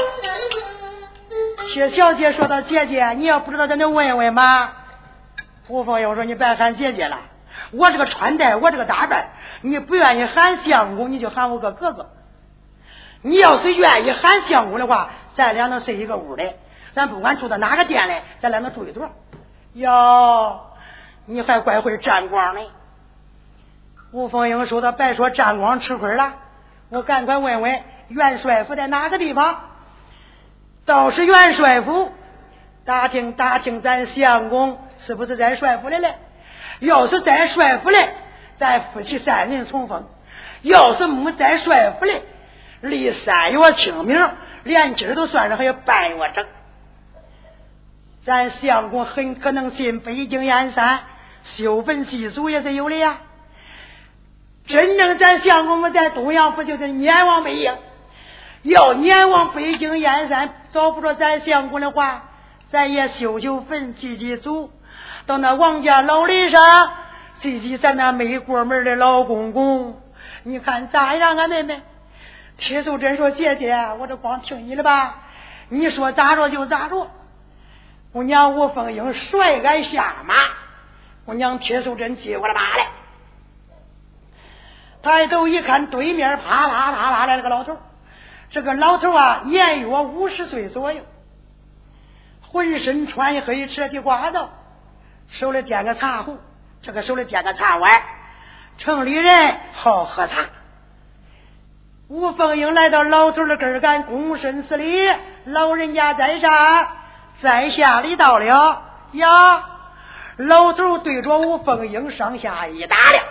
[1.74, 4.70] 薛小姐说道：“姐姐，你要不知道，咱就问问嘛。”
[5.66, 7.18] 胡凤英说：“你别喊姐姐了，
[7.72, 9.30] 我这个穿戴，我这个打扮，
[9.60, 12.10] 你不愿意喊相公，你就喊我个哥哥。
[13.22, 16.52] 你要是愿意喊相公的话，咱俩能睡一个屋里。
[16.94, 19.06] 咱不管住到哪个店里，咱俩能住一堆。
[19.74, 20.60] 哟，
[21.26, 22.60] 你还怪会沾光呢。”
[24.12, 26.34] 吴凤英说：“他别说沾光吃亏了，
[26.90, 29.56] 我赶快问问元帅府在哪个地方。
[30.86, 32.12] 倒是元帅府，
[32.84, 36.14] 打听打听，咱相公。”是不是在帅府里嘞？
[36.80, 37.96] 要是在帅府里，
[38.58, 40.02] 咱夫妻三人重逢；
[40.62, 42.20] 要是没在帅府里，
[42.80, 44.18] 离三月清明，
[44.64, 46.44] 连今儿都算上还有半月整。
[48.24, 51.00] 咱相公很可能进北京燕山
[51.44, 53.18] 修坟祭祖也是有的呀。
[54.66, 57.72] 真正咱相公在东阳府就是撵往北京，
[58.62, 62.30] 要撵往北京燕山找不着咱相公的话，
[62.70, 64.72] 咱也修修坟祭祭祖。
[65.26, 66.92] 到那王家老林上，
[67.40, 70.00] 祭祭咱那没过门的老公公，
[70.44, 71.82] 你看咋样啊，妹妹？
[72.56, 75.16] 铁素贞说：“姐姐，我这光听你的吧，
[75.68, 77.10] 你说咋着就咋着。”
[78.12, 80.34] 姑娘吴凤英甩鞍下马，
[81.26, 82.86] 姑娘铁素贞接过了马来，
[85.02, 87.76] 抬头一看，对面啪啪啪啪来了个老头。
[88.48, 91.02] 这个老头啊，年约五十岁左右，
[92.40, 94.38] 浑身穿一黑，扯的褂子。
[95.30, 96.38] 手里掂个茶壶，
[96.82, 98.02] 这个手里掂个茶碗。
[98.78, 100.46] 城里人好喝茶。
[102.08, 105.08] 吴凤英来到老头的跟儿，干躬身施礼。
[105.44, 106.88] 老人家在上，
[107.42, 108.82] 在下礼到了。
[109.12, 109.64] 呀，
[110.36, 113.24] 老头对着吴凤英上下一打量，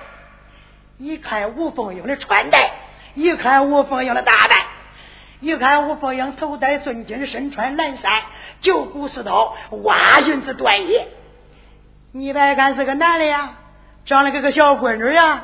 [0.98, 2.72] 一看吴凤英的穿戴，
[3.14, 4.58] 一看吴凤英的打扮，
[5.39, 8.24] 一看吴凤英头戴顺巾，身穿蓝衫，
[8.62, 11.08] 九股四刀，挖云子断叶。
[12.18, 13.55] 你别看是个男的呀，
[14.05, 15.43] 长得跟个小闺女呀。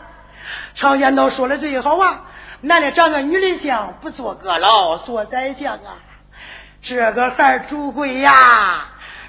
[0.74, 2.22] 常言道说的最好啊，
[2.62, 6.00] 男的长个女的像，不做阁老做宰相啊。
[6.82, 8.32] 这个孩主贵呀，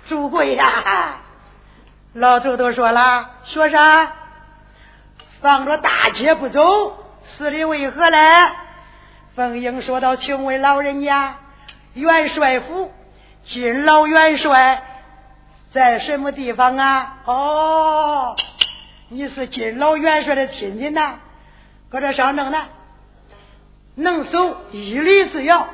[0.08, 1.16] 主贵呀。
[2.12, 4.08] 老头都说了，学生
[5.40, 6.96] 放着大街不走，
[7.36, 8.18] 是的为何嘞？
[9.34, 11.34] 凤英说道：“请问老人家，
[11.94, 12.92] 元帅府，
[13.46, 14.84] 金老元帅。”
[15.72, 17.14] 在什么地方啊？
[17.24, 18.36] 哦，
[19.08, 21.14] 你是金老元帅的亲戚呐，
[21.88, 22.58] 搁这上正呢，
[23.94, 25.66] 能走一里之遥。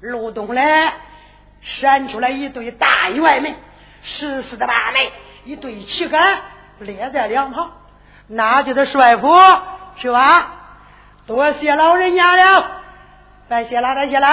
[0.00, 0.92] 路东来
[1.60, 3.56] 闪出来一对大辕门，
[4.02, 5.10] 十四的八门，
[5.44, 6.42] 一对旗杆
[6.78, 7.72] 列在两旁，
[8.28, 9.34] 那就是帅府，
[10.00, 10.52] 是吧？
[11.26, 12.70] 多谢老人家了，
[13.48, 14.28] 别谢了，别谢了，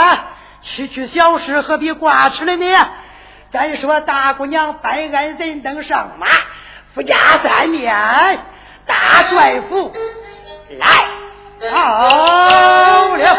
[0.62, 2.66] 区区小事何必挂齿了呢？
[3.54, 6.26] 再说大姑娘翻鞍人登上马，
[6.96, 7.96] 夫家三面，
[8.84, 9.94] 大帅府
[10.72, 10.88] 来
[11.72, 13.38] 到了。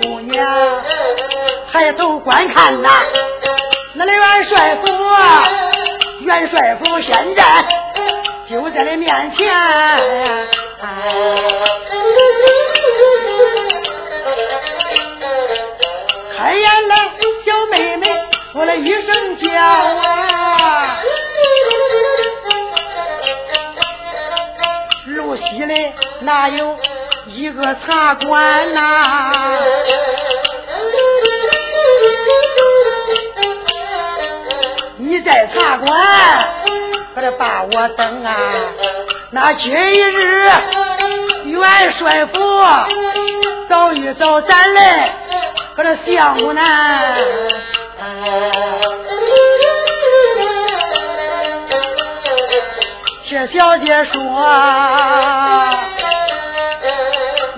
[0.00, 0.82] 姑娘
[1.72, 2.88] 抬头观看呐，
[3.94, 4.92] 那的元帅府，
[6.20, 7.64] 元帅府现在
[8.48, 9.54] 就在你面前。
[16.36, 16.96] 开眼来，
[17.44, 18.06] 小妹妹，
[18.54, 20.96] 我的一声叫啊！
[25.06, 26.76] 路西里哪有
[27.28, 29.32] 一个茶馆呐？
[34.96, 35.90] 你在茶馆，
[37.14, 38.36] 可得把我等啊！
[39.30, 40.50] 那今日
[41.44, 42.38] 元帅府
[43.68, 45.12] 找一找咱来，
[45.74, 46.62] 可这相公呢？
[53.24, 54.22] 谢小姐说：“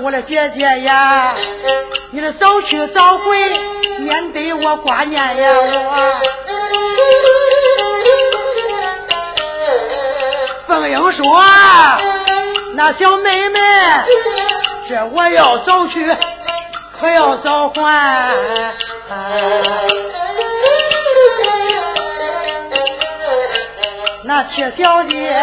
[0.01, 1.35] 我的姐姐呀，
[2.13, 3.37] 你的早去早回，
[3.99, 6.21] 免得我挂念呀我。”
[10.69, 11.25] 凤英说
[12.75, 13.59] ：“那小妹妹，
[14.89, 16.17] 这我要早去，
[16.99, 18.35] 可要早还。”
[24.25, 25.35] 那七小姐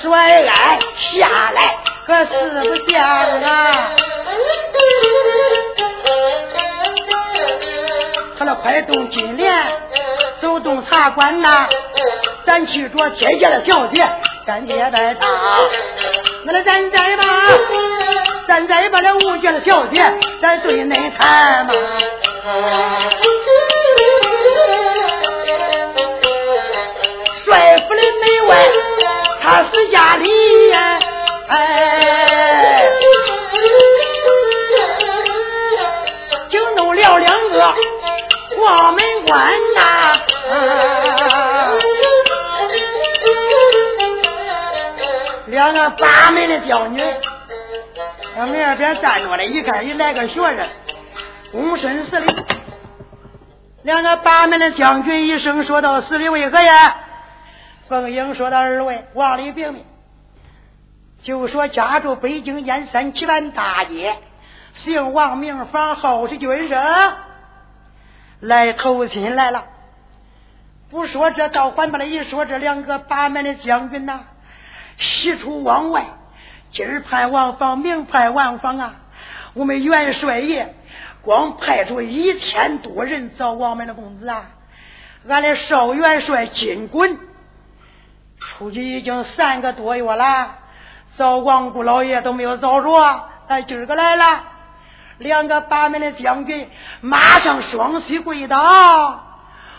[0.00, 0.78] 甩鞍
[1.12, 1.76] 下来，
[2.06, 2.32] 可四
[2.68, 3.90] 不像啊！
[8.38, 9.54] 他那快动金莲，
[10.40, 11.66] 走动茶馆呐，
[12.44, 14.06] 咱去着天下的小姐，
[14.46, 15.26] 咱接待她。
[16.44, 17.24] 那来咱再把，
[18.46, 20.02] 咱再把那吴家的小姐，
[20.42, 21.72] 咱对内谈嘛。
[27.44, 28.56] 帅府的门外，
[29.48, 30.98] 他是家里呀，
[31.46, 32.90] 哎，
[36.50, 37.74] 就弄了两个
[38.56, 40.18] 黄门关呐，
[45.46, 47.00] 两个八门的娇女，
[48.36, 50.68] 往门边站着的，一看一来个学生，
[51.54, 52.36] 躬身施礼。
[53.84, 57.02] 两个八门的将军一声说道：“司礼为何呀？”
[57.88, 59.84] 凤英说道：“二位，王里禀明，
[61.22, 64.16] 就说家住北京燕山七万大街，
[64.74, 66.82] 姓王名房，号是军生，
[68.40, 69.66] 来投亲来了。
[70.90, 74.20] 不说这，倒还把了一说，这两个八门的将军呐，
[74.98, 76.06] 喜出望外。
[76.72, 78.94] 今儿派王房，明派王房啊！
[79.54, 80.74] 我们元帅爷
[81.22, 84.46] 光派出一千多人找王门的公子啊！
[85.28, 87.16] 俺的少元帅金衮。”
[88.46, 90.54] 出去已经三个多月了，
[91.18, 94.24] 找王姑老爷都没有找着，咱今儿个来了，
[95.18, 96.70] 两个八门的将军
[97.00, 99.24] 马上双膝跪倒，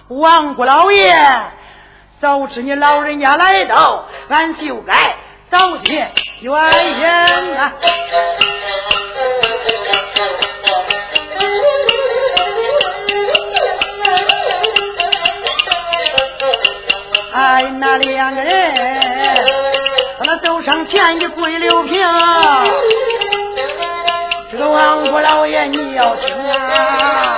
[0.10, 1.16] 王姑老爷，
[2.20, 4.94] 早知你老人家来到，俺就该
[5.50, 6.12] 早些
[6.42, 6.54] 原
[7.00, 7.72] 因啊！
[17.38, 18.74] 哎，那两个人，
[20.18, 22.04] 把那走上前一跪六平。
[24.52, 27.38] 这个王国老爷你要听啊，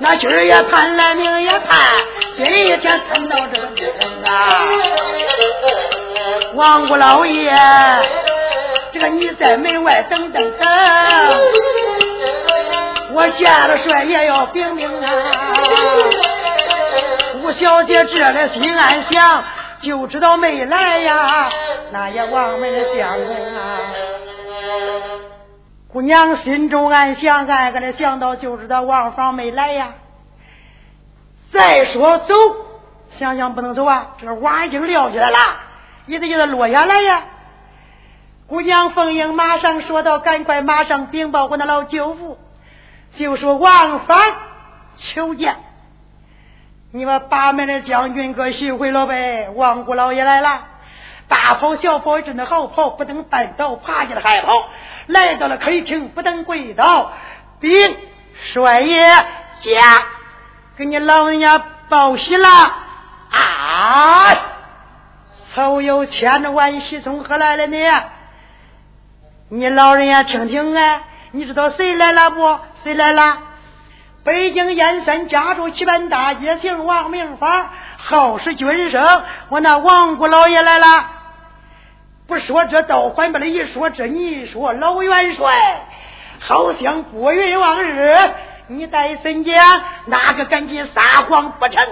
[0.00, 1.78] 那今儿也盼来，明也盼，
[2.36, 4.66] 今一天盼到这个人啊。
[6.54, 7.54] 王国老爷，
[8.92, 10.68] 这个你在门外等等等，
[13.12, 15.08] 我见了帅爷要禀禀啊。
[17.52, 19.44] 小姐这里心暗想，
[19.80, 21.48] 就知道没来呀，
[21.92, 23.78] 那也王门的相公啊。
[25.88, 29.94] 姑娘心中暗想，暗暗的想到，就知道王房没来呀。
[31.52, 32.34] 再说走，
[33.18, 35.36] 想想不能走啊，这瓦已经撂起来了，
[36.06, 37.22] 也得叫他落下来呀。
[38.46, 42.38] 姑娘凤英马上说道：“赶快，马上禀报我那老舅父，
[43.16, 44.18] 就说王房
[44.98, 45.56] 求见。”
[46.92, 49.48] 你们八门的将军可学会了呗？
[49.54, 50.62] 王姑老爷来了，
[51.28, 54.68] 大跑小跑真的好跑，不等绊倒，爬起来还跑，
[55.06, 57.12] 来到了客厅，不等跪倒，
[57.60, 57.96] 禀
[58.52, 60.02] 帅爷家，
[60.76, 64.26] 给你老人家报喜了啊！
[65.54, 67.76] 曹有千万喜从何来了呢？
[69.48, 72.58] 你老人家听听啊，你知道谁来了不？
[72.82, 73.38] 谁来了？
[74.30, 79.22] 北京燕山家住七班大街，姓王名房，号是军生。
[79.48, 80.86] 我那王姑老爷来了，
[82.28, 85.80] 不说这道还把他一说这，你一说老元帅，
[86.38, 88.14] 好像过云往日。
[88.68, 89.52] 你在孙家，
[90.06, 91.84] 哪个敢去撒谎不成？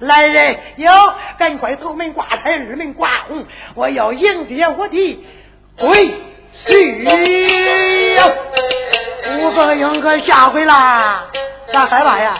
[0.00, 0.90] 来人，哟，
[1.38, 5.24] 赶快头门挂彩，二门挂红，我要迎接我的
[5.78, 6.14] 鬼
[6.64, 8.22] 归婿。
[9.38, 11.24] 吴凤英可下回啦，
[11.72, 12.38] 咋害怕呀？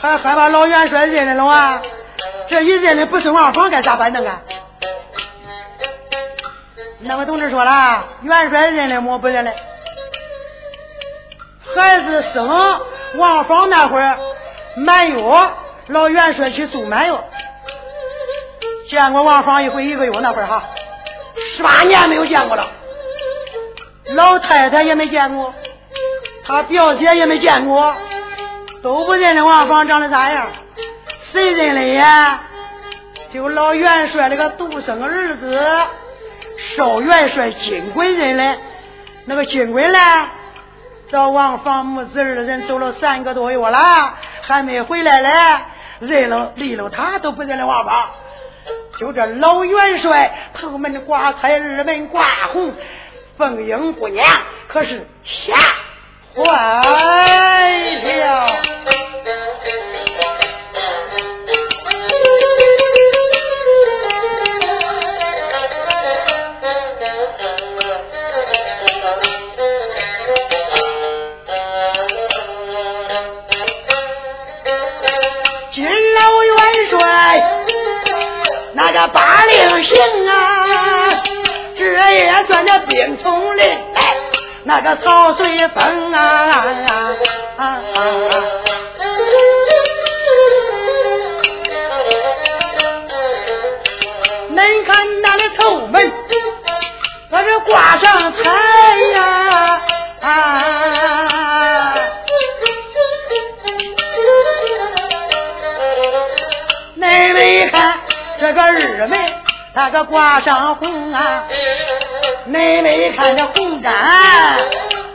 [0.00, 1.80] 还害怕老元帅认了啊？
[2.48, 4.28] 这一认的不是王芳，该咋办呢？
[4.28, 4.42] 啊？
[7.00, 9.18] 那位同志说了，元帅认了么？
[9.18, 9.52] 不认了？
[11.74, 12.46] 还是生
[13.16, 14.18] 王芳那会儿
[14.76, 15.18] 满月，
[15.88, 17.18] 老元帅去送满月，
[18.90, 20.62] 见过王芳一回一个月那会儿哈，
[21.56, 22.66] 十八年没有见过了。
[24.12, 25.54] 老太太也没见过，
[26.44, 27.94] 他表姐也没见过，
[28.82, 30.48] 都不认得王芳长得咋样，
[31.32, 32.42] 谁认得呀？
[33.32, 35.58] 就老元帅那个独生儿子
[36.76, 38.58] 少元帅金贵认得，
[39.24, 39.98] 那个金贵呢？
[41.10, 45.30] 找王芳母子二人走了三个多月了，还没回来嘞。
[46.00, 48.10] 认了离了他都不认得王芳，
[48.98, 52.72] 就这老元帅头门挂彩，二门挂红，
[53.36, 54.24] 凤英姑娘
[54.68, 55.54] 可是吓
[56.34, 56.44] 坏
[58.18, 58.46] 了。
[75.72, 76.56] 金老元
[76.88, 76.98] 帅
[78.74, 80.93] 那个八令行啊，
[82.12, 83.64] 也算那兵从令，
[83.94, 84.16] 哎，
[84.64, 86.66] 那个曹随风啊，啊
[87.56, 87.62] 啊啊
[94.50, 96.12] 恁看那个头门，
[97.30, 98.50] 那是挂上彩
[99.12, 99.80] 呀，
[106.98, 107.98] 恁没看？
[108.40, 108.72] 这个二
[109.08, 109.18] 门，
[109.76, 111.42] 那个挂上红啊，
[112.44, 113.90] 妹妹看这红毡，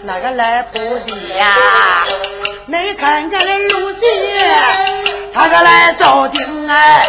[0.03, 1.55] 那个来铺地呀，
[2.65, 3.99] 你看看这露西，
[5.33, 7.07] 他个来照顶哎，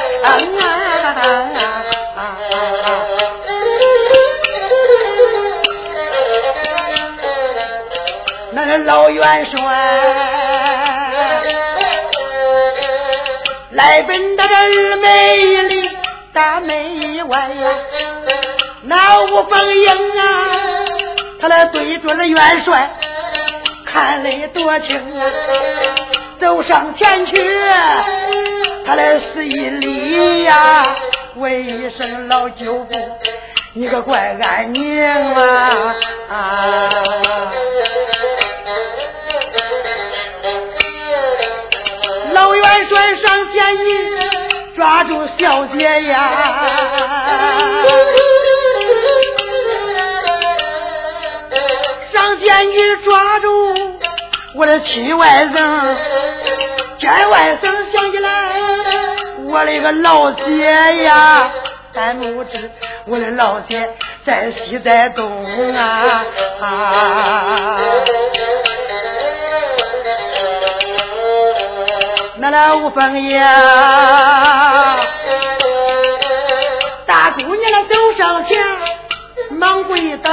[8.53, 9.61] 那个老元帅
[13.71, 16.00] 来奔那个二门里。
[16.33, 17.69] 大门外呀，
[18.85, 20.25] 那吴凤英啊，
[21.41, 22.89] 他来对准了元帅，
[23.85, 25.27] 看得多清啊，
[26.39, 27.35] 走上前去，
[28.87, 30.95] 他来施一礼呀，
[31.35, 32.95] 问一声老舅父，
[33.73, 35.95] 你可怪安宁啊！
[42.33, 44.30] 老元帅上前一。
[44.81, 46.17] 抓住小姐呀！
[52.11, 53.99] 上前去抓住
[54.55, 55.95] 我的亲外甥，
[56.99, 58.55] 见外甥想起来
[59.51, 60.43] 我的个老姐
[61.03, 61.51] 呀，
[61.93, 62.71] 但不知
[63.05, 63.87] 我的老姐
[64.25, 66.25] 在西在东啊！
[68.65, 68.70] 那
[72.51, 73.41] 那吴凤英，
[77.07, 78.59] 大姑娘走上前，
[79.51, 80.33] 忙跪倒，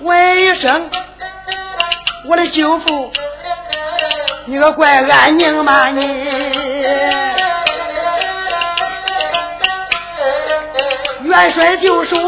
[0.00, 0.90] 问一声
[2.28, 3.12] ：“我的舅父，
[4.46, 5.86] 你个怪安宁吗？
[5.90, 6.00] 你
[11.22, 12.18] 元帅就说：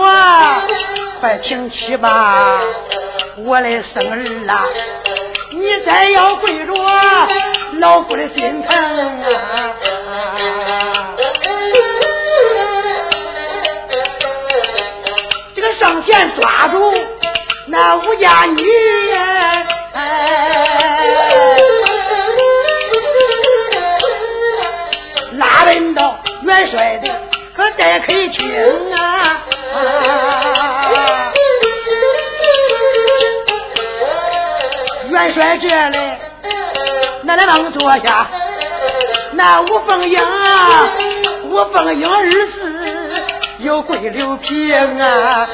[1.21, 2.61] 快请起吧。”
[3.45, 4.19] 我的生儿
[4.49, 4.67] 啊，
[5.51, 6.73] 你再要跪着，
[7.79, 9.75] 老夫的心疼啊！
[15.55, 16.93] 这个上前抓住
[17.67, 18.67] 那吴家女，
[25.33, 27.09] 拉人到元帅的
[27.55, 29.45] 可待客厅啊！
[35.33, 35.99] 说这里
[37.23, 38.27] 那来帮你坐下
[39.33, 40.19] 那吴凤英
[41.45, 43.23] 吴凤英儿子
[43.59, 45.49] 有贵留平啊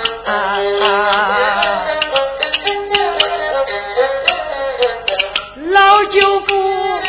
[5.70, 7.00] 老舅父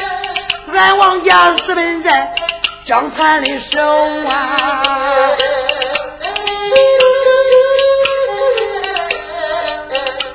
[0.73, 2.33] 俺王家四门在
[2.85, 3.79] 江盘的手
[4.27, 5.31] 啊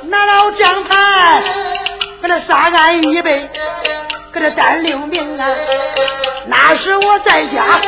[0.05, 1.60] 拿了江盘
[2.21, 3.49] 搁这杀俺一辈，
[4.33, 5.49] 搁这担六名啊！
[6.47, 7.81] 那时我在家，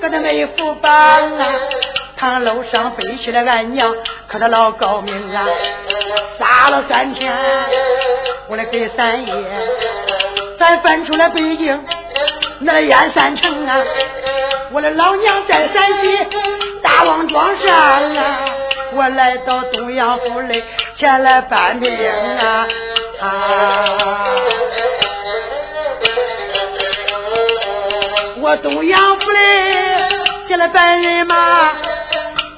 [0.00, 1.46] 搁这没福帮啊！
[2.16, 3.94] 堂楼上背起了俺娘，
[4.26, 5.46] 可他老高明啊！
[6.38, 7.32] 杀了三天，
[8.48, 9.34] 我来给三爷，
[10.58, 11.84] 咱翻出了北京
[12.60, 13.76] 那燕山城啊！
[14.72, 16.18] 我的老娘在陕西
[16.82, 17.76] 大王庄上
[18.16, 18.40] 啊！
[18.94, 20.62] 我来到东阳府里
[20.96, 22.66] 前来办病啊！
[28.40, 29.38] 我东阳府里
[30.48, 31.72] 前来办人马，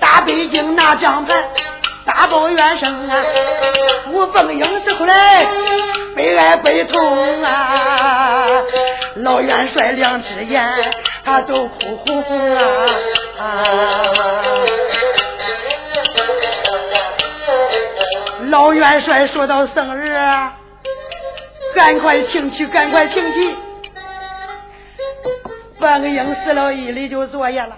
[0.00, 1.34] 打北京拿张牌，
[2.06, 3.22] 大报元生啊！
[4.10, 5.46] 吴凤英之后来
[6.16, 8.62] 悲哀悲痛啊！
[9.16, 10.66] 老元帅两只眼，
[11.26, 12.86] 他都哭红啊
[13.38, 13.44] 啊！
[18.50, 20.12] 老元帅说到生日，
[21.74, 23.54] 赶快请去，赶快请去。
[25.78, 27.76] 范英死了一礼就坐下了。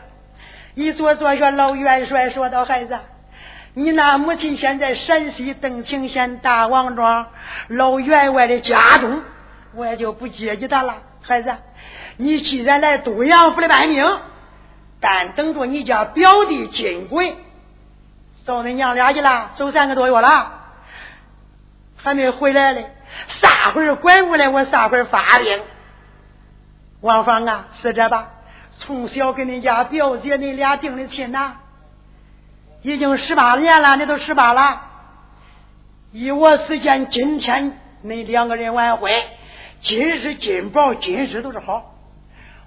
[0.74, 2.98] 一坐坐下，老元帅说道：“孩子，
[3.74, 7.26] 你那母亲现在陕西邓清县大王庄
[7.68, 9.22] 老员外的家中，
[9.74, 10.96] 我也就不接济他了。
[11.22, 11.54] 孩子，
[12.16, 14.04] 你既然来东阳府的办命，
[15.00, 17.36] 但等着你家表弟金贵
[18.46, 20.52] 找恁娘俩去了，走三个多月了，
[21.96, 22.90] 还没回来嘞。
[23.28, 25.60] 啥会儿拐过来，我啥会儿发病。
[27.00, 28.28] 王芳啊，是这吧？”
[28.78, 31.54] 从小跟你家表姐你俩定的亲呐，
[32.82, 34.82] 已经十八年了，你都十八了。
[36.12, 39.10] 以我时间，今天恁两个人完婚，
[39.82, 41.94] 今日金宝，今日都是好。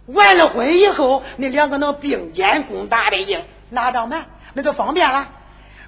[0.07, 4.25] 完了婚以后，你两个能并肩攻大北京，拿张牌，
[4.55, 5.27] 那就方便了。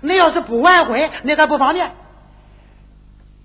[0.01, 1.91] 你要是不完婚，那可不方便。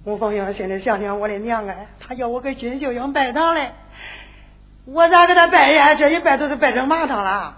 [0.04, 3.72] 吴凤英心里想想，我的娘哎，他叫我给金秀英拜堂嘞。
[4.84, 5.94] 我咋给他拜呀？
[5.94, 7.56] 这一拜都是拜成麻糖了。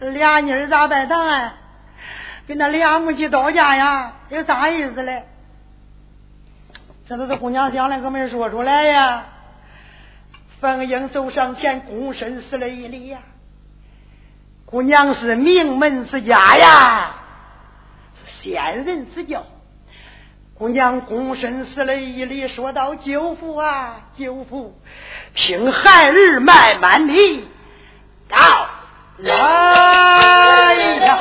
[0.00, 1.54] 俩妮儿咋拜堂啊？
[2.46, 4.12] 跟那俩母鸡到家呀？
[4.28, 5.24] 有啥意思嘞？
[7.08, 9.24] 这都是姑娘想的，可没说出来呀。
[10.60, 13.18] 凤英走上前，躬身施了一礼呀。
[14.66, 17.14] 姑娘是名门之家呀，
[18.42, 19.44] 仙人之教。
[20.54, 24.74] 姑娘躬身施了一礼，说道：“舅父啊，舅父。”
[25.34, 27.14] 听孩儿慢慢的
[28.28, 28.36] 到
[29.18, 29.34] 来
[30.98, 31.18] 呀。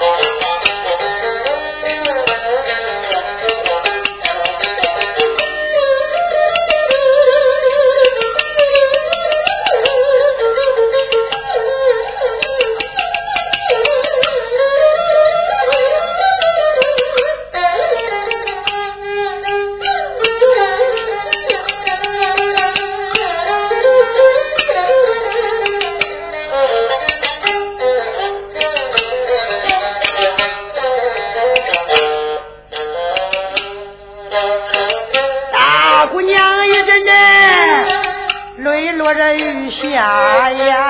[39.08, 40.84] 我这雨下呀！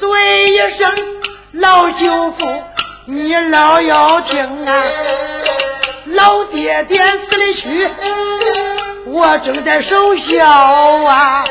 [0.00, 0.92] 随一声
[1.52, 2.62] 老舅父，
[3.06, 4.82] 你老要听啊！
[6.06, 7.88] 老爹爹死的去，
[9.06, 11.44] 我正在守孝啊！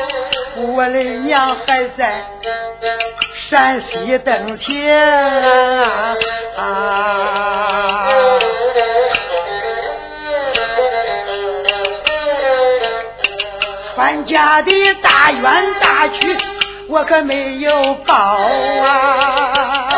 [0.54, 2.26] 我的娘还在
[3.48, 4.92] 山西登前
[6.58, 8.37] 啊！
[13.98, 15.42] 搬家的大冤
[15.80, 16.36] 大屈，
[16.86, 19.88] 我可没有报啊！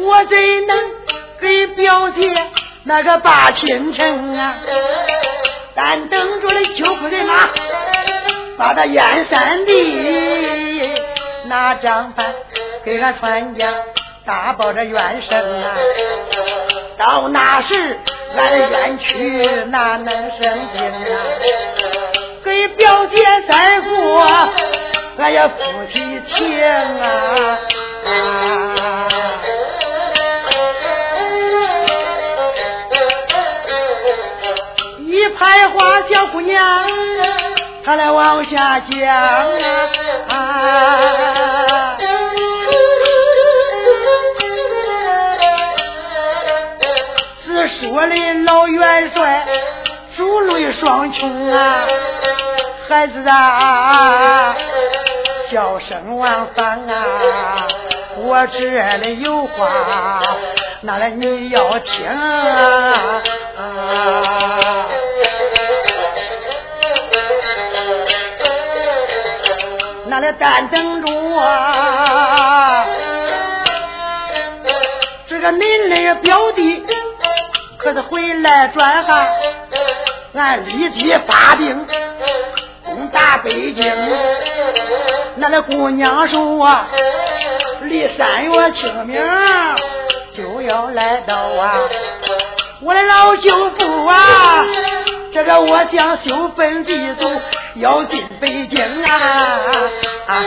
[0.00, 0.76] 我怎能
[1.40, 2.34] 给表姐
[2.82, 4.56] 那个把亲成啊？
[5.76, 7.48] 但等着的救夫人马，
[8.58, 9.72] 把他燕山的
[11.44, 12.34] 那张牌
[12.84, 13.72] 给俺全家
[14.24, 15.76] 大报着冤声啊！
[16.98, 17.96] 到那时。
[18.34, 21.16] 俺冤屈哪能生病啊？
[22.44, 23.16] 给表姐
[23.48, 24.26] 三过，
[25.18, 25.54] 俺也夫
[25.92, 26.62] 妻情
[27.00, 27.58] 啊！
[35.06, 36.62] 一排花，小姑娘，
[37.84, 39.08] 她来往下讲
[40.28, 41.96] 啊。
[47.80, 49.46] 说的老元帅
[50.16, 51.86] 珠泪双穷啊，
[52.88, 54.56] 孩子啊，
[55.52, 57.68] 叫声万番啊！
[58.16, 60.22] 我这里有话，
[60.80, 63.22] 那来你要听啊！
[70.06, 72.86] 那来但等着啊！
[75.28, 76.82] 这个您的表弟
[77.86, 79.28] 可是回来转哈，
[80.34, 81.86] 俺立即发兵
[82.84, 83.84] 攻打北京。
[85.36, 86.88] 那那姑娘说啊，
[87.82, 89.22] 离三月清明
[90.32, 91.78] 就要来到啊！
[92.82, 94.64] 我的老舅父啊，
[95.32, 97.30] 这个我想修坟地祖
[97.76, 99.60] 要进北京啊！
[100.26, 100.42] 啊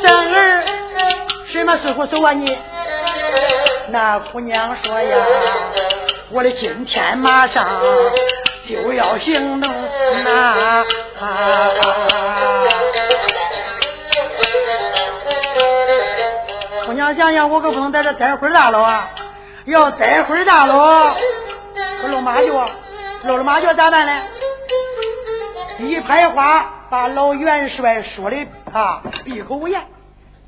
[0.00, 0.62] 帅说：“生儿，
[1.52, 2.58] 什么时候走啊你？”
[3.88, 5.16] 那姑娘说：“呀。”
[6.30, 7.66] 我的今天马上
[8.66, 9.70] 就要行动
[10.24, 10.82] 啊！
[16.86, 19.10] 姑娘想想，我可不能在这待会儿大了啊！
[19.66, 21.14] 要待会儿大了，
[22.02, 22.70] 我露马脚，
[23.24, 24.22] 露了马脚咋办呢？
[25.80, 29.82] 一拍花，把老元帅说的啊闭口无言。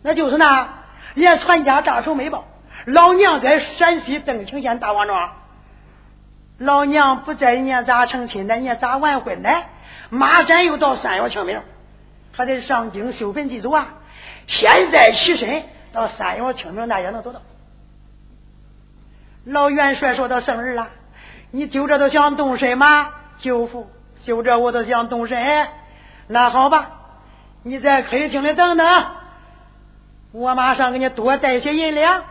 [0.02, 0.68] 那就是那，
[1.14, 2.44] 连传家大仇没报，
[2.86, 5.32] 老娘在陕西邓清县大王庄。
[6.58, 8.54] 老娘不在，人家咋成亲呢？
[8.56, 9.50] 年咋完婚呢？
[10.10, 11.60] 马上又到三月清明，
[12.32, 13.88] 还得上京修坟祭祖啊！
[14.46, 17.40] 现在起身到三月清明，那也能做到。
[19.44, 20.88] 老元帅说到生日了，
[21.50, 23.10] 你就这都想动身吗？
[23.40, 23.90] 舅父，
[24.22, 25.68] 就这我都想动身。
[26.28, 26.90] 那好吧，
[27.64, 29.06] 你在客厅里等等，
[30.32, 32.22] 我马上给你多带些银两，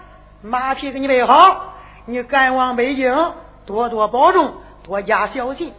[0.41, 1.73] 马匹给你备好，
[2.05, 3.34] 你赶往北京。
[3.65, 5.73] 多多保重，多加小心，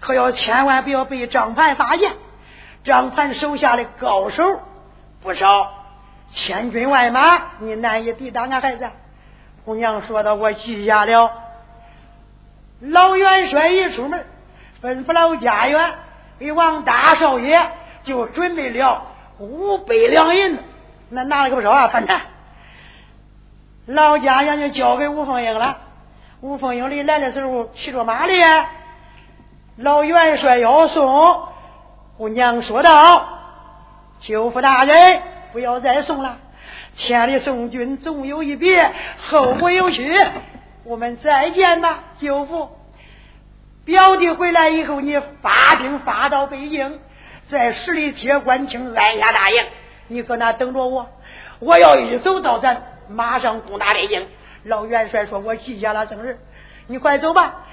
[0.00, 2.12] 可要千万不要被张盘发现。
[2.82, 4.62] 张盘手下的高手
[5.22, 5.70] 不少，
[6.30, 7.20] 千军万马，
[7.58, 8.88] 你难以抵挡啊，孩子。
[9.66, 11.30] 姑娘说的：“我记下了。”
[12.80, 14.24] 老元帅一出门，
[14.82, 15.94] 吩咐老家园
[16.38, 17.70] 给王大少爷
[18.06, 19.02] 就准备了
[19.38, 20.62] 五百两银子，
[21.10, 22.18] 那拿了个不少啊，反正。
[23.86, 25.78] 老家园就交给吴凤英了。
[26.40, 28.32] 吴凤英的来的时候骑着马的，
[29.76, 31.48] 老元帅要送，
[32.16, 33.28] 姑娘说道
[34.22, 36.38] ：“舅父大人，不要再送了，
[36.96, 38.92] 千里送君总有一别，
[39.28, 40.16] 后会有期，
[40.84, 42.70] 我们再见吧，舅父。
[43.84, 46.98] 表弟回来以后，你发兵发到北京，
[47.48, 49.64] 在十里街关清安下大营，
[50.08, 51.08] 你搁那等着我，
[51.58, 54.26] 我要一走到咱马上攻打北京。”
[54.64, 56.38] 老元帅说：“我记下了生日，
[56.88, 57.65] 你快走吧。